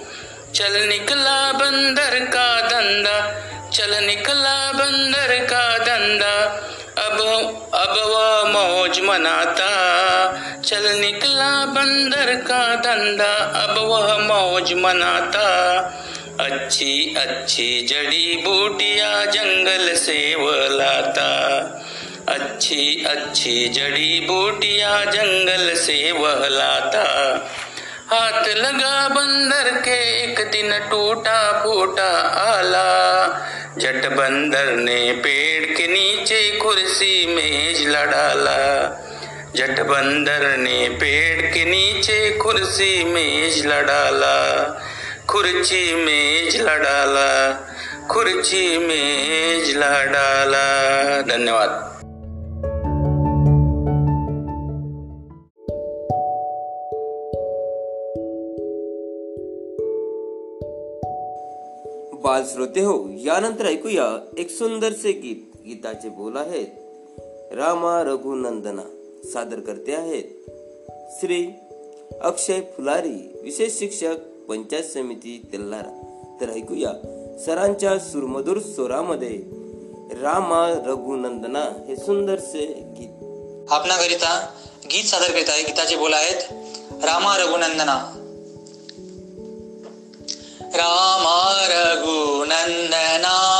चल 0.55 0.75
निकला 0.89 1.53
बंदर 1.53 2.19
का 2.25 2.49
धंधा 2.69 3.19
चल 3.71 3.95
निकला 4.05 4.73
बंदर 4.73 5.31
का 5.45 5.79
धंधा। 5.79 6.35
अब 6.99 7.21
अब 7.75 7.95
वह 8.07 8.51
मौज 8.51 9.01
मनाता 9.01 9.71
चल 10.65 10.89
निकला 10.97 11.51
बंदर 11.67 12.35
का 12.49 12.75
धंधा 12.77 13.33
अब 13.63 13.79
वह 13.79 14.19
मौज 14.19 14.73
मनाता। 14.73 15.49
अच्छी 16.41 17.15
अच्छी 17.19 17.87
जड़ी 17.87 18.37
बूटिया 18.37 19.25
जंगल 19.27 19.95
से 19.95 20.35
वह 20.35 20.69
लाता। 20.69 21.31
अच्छी 22.29 23.05
अच्छी 23.05 23.69
जड़ी 23.69 24.21
बूटिया 24.21 25.05
जंगल 25.05 25.75
से 25.75 26.13
वह 26.13 26.49
लाता। 26.49 27.05
हाथ 28.13 28.49
लगा 28.49 29.09
बंदर 29.09 29.71
के 29.81 29.95
एक 30.23 30.41
दिन 30.53 30.73
टूटा 30.91 31.37
फूटा 31.63 32.09
आला। 32.41 32.89
जट 33.79 34.07
बंदर 34.13 34.73
ने 34.77 35.13
पेड़ 35.13 35.65
के 35.77 35.87
नीचे 35.87 36.41
कुर्सी 36.59 37.15
मेज 37.27 37.87
लड़ाला 37.89 38.59
जट 39.57 39.81
बंदर 39.81 40.47
ने 40.59 40.89
पेड़ 41.01 41.53
के 41.55 41.65
नीचे 41.65 42.19
कुर्सी 42.37 42.93
मेज 43.05 43.67
लड़ाला 43.67 44.37
खुर्ची 45.31 45.95
मेज 45.95 46.61
लड़ाला 46.61 47.31
खुर्ची 48.11 48.79
मेज 48.79 49.77
लड़ाला 49.77 50.67
धन्यवाद। 51.23 51.92
बाल 62.33 62.45
श्रोते 62.53 62.81
हो 62.81 63.09
यानंतर 63.09 63.67
ऐकूया 63.67 64.19
एक 64.39 64.51
सुंदरसे 64.51 65.13
गीत. 65.13 65.57
गीताचे 65.67 66.09
बोल 66.09 66.37
आहेत. 66.37 66.67
रामा 67.53 68.03
रघुनंदना 68.03 68.83
सादर 69.25 69.61
करते 69.61 69.95
आहेत. 69.95 70.23
श्री 71.21 71.47
अक्षय 72.23 72.61
फुलारी 72.61 73.41
विशेष 73.43 73.79
शिक्षक 73.79 74.17
पंचायत 74.49 74.85
समिती 74.85 75.49
तेल्हारा. 75.53 76.03
तर 76.41 76.51
ऐकूया 76.51 76.91
सरांच्या 77.47 77.99
सुरमधुर 77.99 78.59
स्वरामध्ये 78.59 79.43
रामा 80.23 80.83
रघुनंदना 80.87 81.85
हे 81.89 81.97
सुंदरसे 81.97 82.95
गीत. 82.99 83.13
आपणाकरिता 83.73 84.51
गीत 84.85 85.05
सादर 85.05 85.33
करीत 85.33 85.49
आहे. 85.49 85.63
गीताचे 85.63 85.97
बोल 85.97 86.13
आहेत 86.13 86.53
रामा 87.05 87.37
रघुनंदना. 87.39 88.22
रामा 90.77 91.39
रघुनंदना 91.73 93.52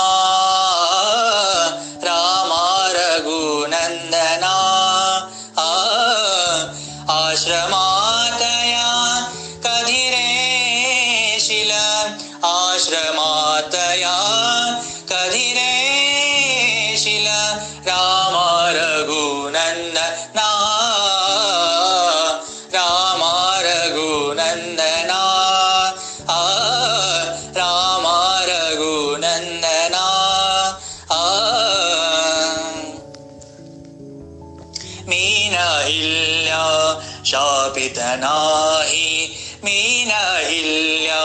नाही 38.21 39.27
मी 39.65 40.05
नहिल्या 40.09 41.23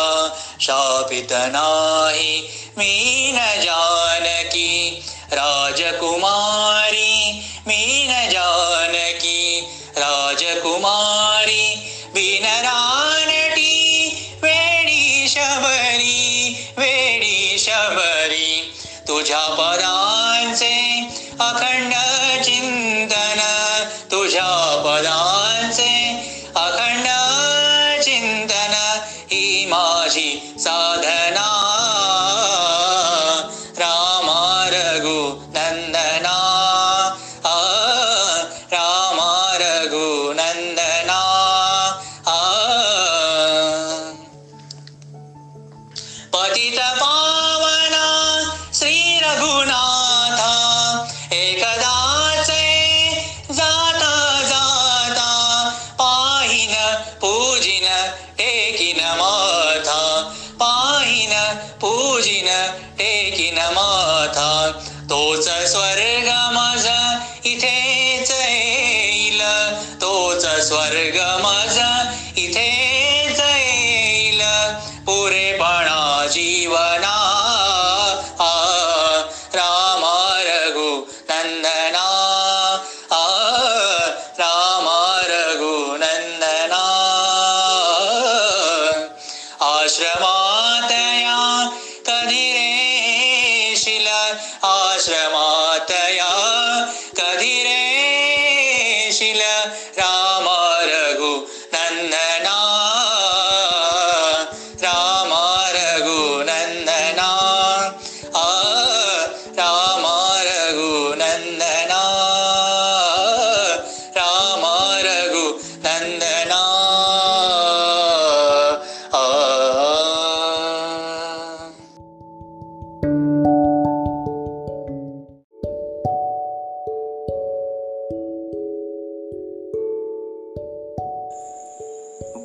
शापित 0.59 1.33
नाही 1.53 2.41
मी 2.77 3.31
न 3.35 3.45
जानकी 3.63 5.03
राजकुमारी 5.33 7.41
मी 7.67 8.05
न 8.09 8.27
जानकी 8.31 9.59
राजकुमारी 9.97 11.63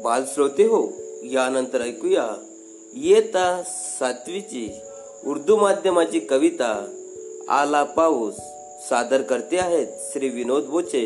बालश्रोते 0.03 0.65
हो 0.65 0.81
यानंतर 1.25 1.81
ऐकूया. 1.81 2.27
येता 2.95 3.63
सातवीची 3.67 4.69
उर्दू 5.25 5.57
माध्यमाची 5.57 6.21
कविता 6.21 6.73
आला 7.49 7.83
पाऊस 7.85 8.35
सादर 8.89 9.23
करते 9.23 9.59
आहेत 9.59 9.87
श्री 10.13 10.29
विनोद 10.29 10.65
बोचे 10.65 11.05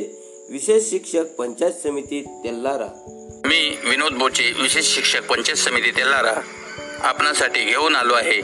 विशेष 0.50 0.90
शिक्षक 0.90 1.24
पंचायत 1.38 1.72
समिती 1.82 2.22
तेल्लारा 2.44 2.88
मी 3.44 3.76
विनोद 3.84 4.12
बोचे 4.12 4.52
विशेष 4.62 4.94
शिक्षक 4.94 5.26
पंचायत 5.26 5.56
समिती 5.56 5.90
तेल्लारा 5.90 6.34
आपणासाठी 7.02 7.64
घेऊन 7.64 7.96
आलो 7.96 8.14
आहे. 8.14 8.40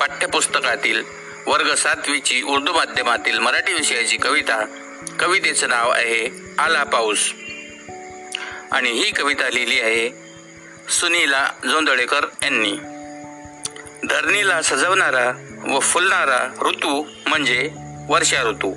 पाठ्यपुस्तकातील 0.00 1.02
वर्ग 1.46 1.74
सातवीची 1.74 2.42
उर्दू 2.42 2.72
माध्यमातील 2.72 3.38
मराठी 3.38 3.72
विषयाची 3.72 4.16
कविता. 4.16 4.64
कवितेचं 5.20 5.68
नाव 5.68 5.90
आहे 5.90 6.28
आला 6.58 6.82
पाऊस. 6.84 7.32
आणि 8.72 8.90
ही 8.90 9.10
कविता 9.10 9.50
लिहिली 9.50 9.80
आहे 9.80 10.10
सुनीला 10.88 11.50
जोंदळेकर 11.70 12.20
यांनी. 12.42 12.72
धरणीला 14.08 14.62
सजवणारा 14.62 15.32
व 15.74 15.78
फुलणारा 15.78 16.68
ऋतू 16.68 17.04
म्हणजे 17.26 17.70
वर्षा 18.08 18.42
ऋतू. 18.42 18.74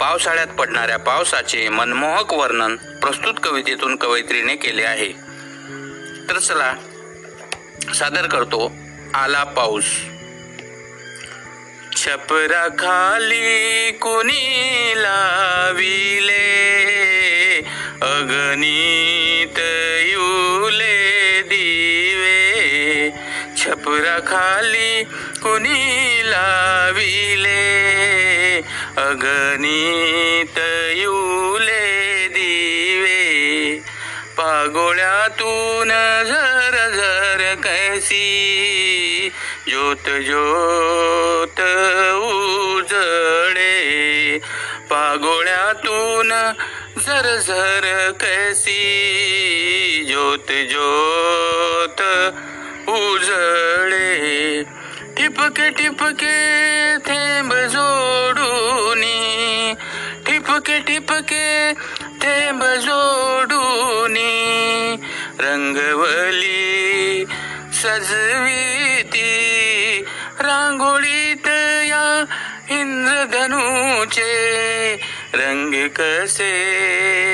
पावसाळ्यात 0.00 0.46
पडणाऱ्या 0.46 0.98
पावसाचे 0.98 1.68
मनमोहक 1.68 2.34
वर्णन 2.34 2.76
प्रस्तुत 2.76 3.34
कवितेतून 3.42 3.96
कवयित्रीने 3.96 4.56
केले 4.56 4.82
आहे. 4.82 5.12
तर 6.28 6.38
चला 6.38 6.74
सादर 7.94 8.26
करतो 8.26 8.72
आला 9.14 9.44
पाऊस. 9.44 9.84
छपरा 11.96 12.68
खाली 12.68 13.90
कुणी 13.90 14.92
लाविले? 14.96 16.44
अगणित 18.04 19.58
युले 20.08 21.42
दिवे 21.42 23.10
छपरा 23.56 24.18
खाली 24.18 25.04
कुणी 25.42 26.20
लाविले. 26.24 27.62
अगणित 28.96 30.58
युले 30.96 32.28
दिवे 32.28 33.80
पागोळ्यातून 34.36 35.88
झर 36.26 36.90
झर 36.96 37.54
कैसी. 37.64 38.30
ज्योत 39.66 39.96
ज्योत 39.96 41.60
उजळे 42.14 44.38
पागोळ्यातून 44.90 46.32
झर 47.04 47.26
झर 47.38 47.84
कैसी 48.20 48.74
ज्योत 50.08 50.50
ज्योत 50.70 52.00
उजळे 52.90 54.62
ठिपके 55.16 55.68
ठिपके 55.78 56.36
थेंब 57.08 57.52
जोडूनी 57.74 59.20
ठिपके 60.26 60.78
ठिपके 60.86 61.72
थेंब 62.24 62.64
जोडूनी 62.86 64.32
रंगवली 65.40 67.24
सजवीती 67.82 69.30
रांगोळीत 70.40 71.48
या 71.88 72.06
इंद्रधनुचे 72.80 74.32
रंग 75.34 75.88
कसे 75.88 76.52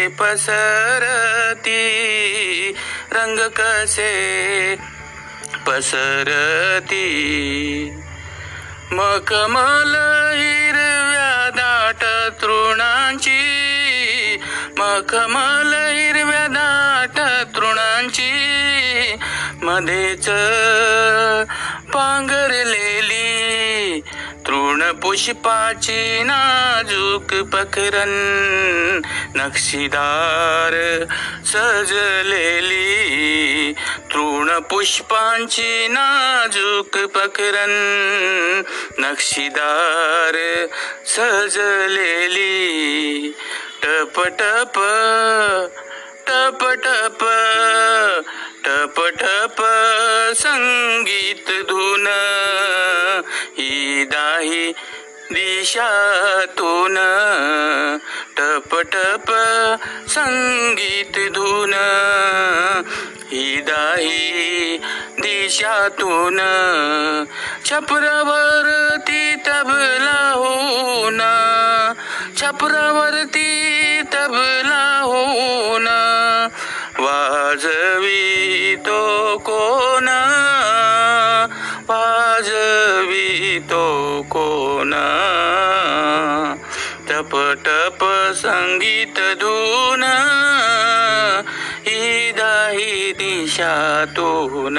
पसरती? 0.08 1.80
रंग 3.12 3.38
कसे 3.38 4.12
पसरती? 5.66 7.06
मखमल 8.92 9.94
हिरव्या 10.34 11.50
दाट 11.56 12.04
तृणांची 12.42 13.40
मखमल 14.78 15.74
हिरव्या 15.74 16.46
दाट 16.46 17.18
तृणांची 17.56 18.32
मध्येच 19.62 20.28
पांघरलेली 21.92 23.09
तृण 24.46 24.92
पुष्पाची 24.92 26.22
नाजूक 26.22 27.34
पखरन 27.52 28.12
नक्षीदार 29.36 31.04
सजलेली. 31.44 32.90
तृण 34.12 34.58
पुष्पांची 34.58 35.88
नाजूक 35.88 36.98
पखरन 36.98 37.72
नक्षीदार 38.98 40.66
सजलेली. 41.06 42.60
टप 43.82 44.22
टप 44.38 44.78
टप 46.26 46.64
टप 46.84 47.24
टप 48.64 49.00
टप 49.20 49.62
संगीत 50.36 51.50
धुन 51.68 52.06
ही 53.60 54.04
दाही 54.04 54.72
दिशातून. 55.30 56.94
टप 58.36 58.76
टप 58.92 59.32
संगीत 60.08 61.30
धुन. 61.30 61.74
ही 63.30 63.60
दाही 63.60 64.76
दिशातून. 65.18 66.36
छपरावरती 67.64 69.34
तबला 69.34 70.32
होऊन. 70.34 71.20
छपरावरती 72.36 74.00
तबला 74.14 75.00
होऊन. 75.04 75.88
वाजवी 76.98 78.76
तो 78.76 79.36
को 79.38 79.89
तो 83.58 84.22
कोण? 84.22 84.90
टप 87.08 87.36
टप 87.64 88.04
संगीत 88.34 89.18
धून 89.18 90.02
ही 91.86 92.32
दाही 92.32 93.12
दिशातून. 93.12 94.78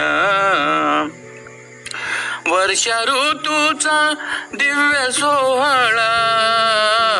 वर्षा 2.47 3.01
ऋतूचा 3.01 4.13
दिव्य 4.53 5.11
सोहळा 5.11 6.11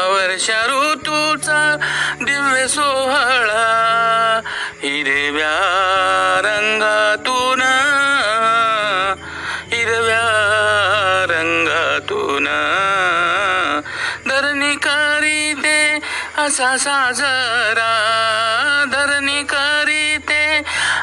वर्षा 0.10 0.66
ऋतूचा 0.66 1.78
दिव्य 2.22 2.68
सोहळा 2.68 4.42
हिरव्या 4.84 5.58
रंगातून. 6.44 7.81
असा 16.52 16.76
साजरा 16.78 17.92
धरणी 18.92 19.44
करीते 19.50 20.44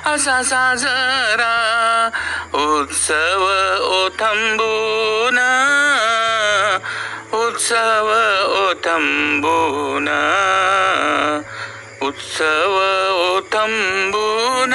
असा 0.06 0.42
साजरा 0.44 1.52
उत्सव 2.54 3.44
ओथंबून 3.88 5.38
उत्सव 7.38 8.10
ओथंबून 8.58 10.08
उत्सव 12.08 12.76
ओथंबून 13.24 14.74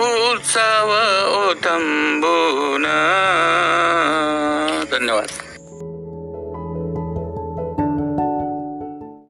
उत्सव 0.00 0.94
ओथंबून 1.36 2.86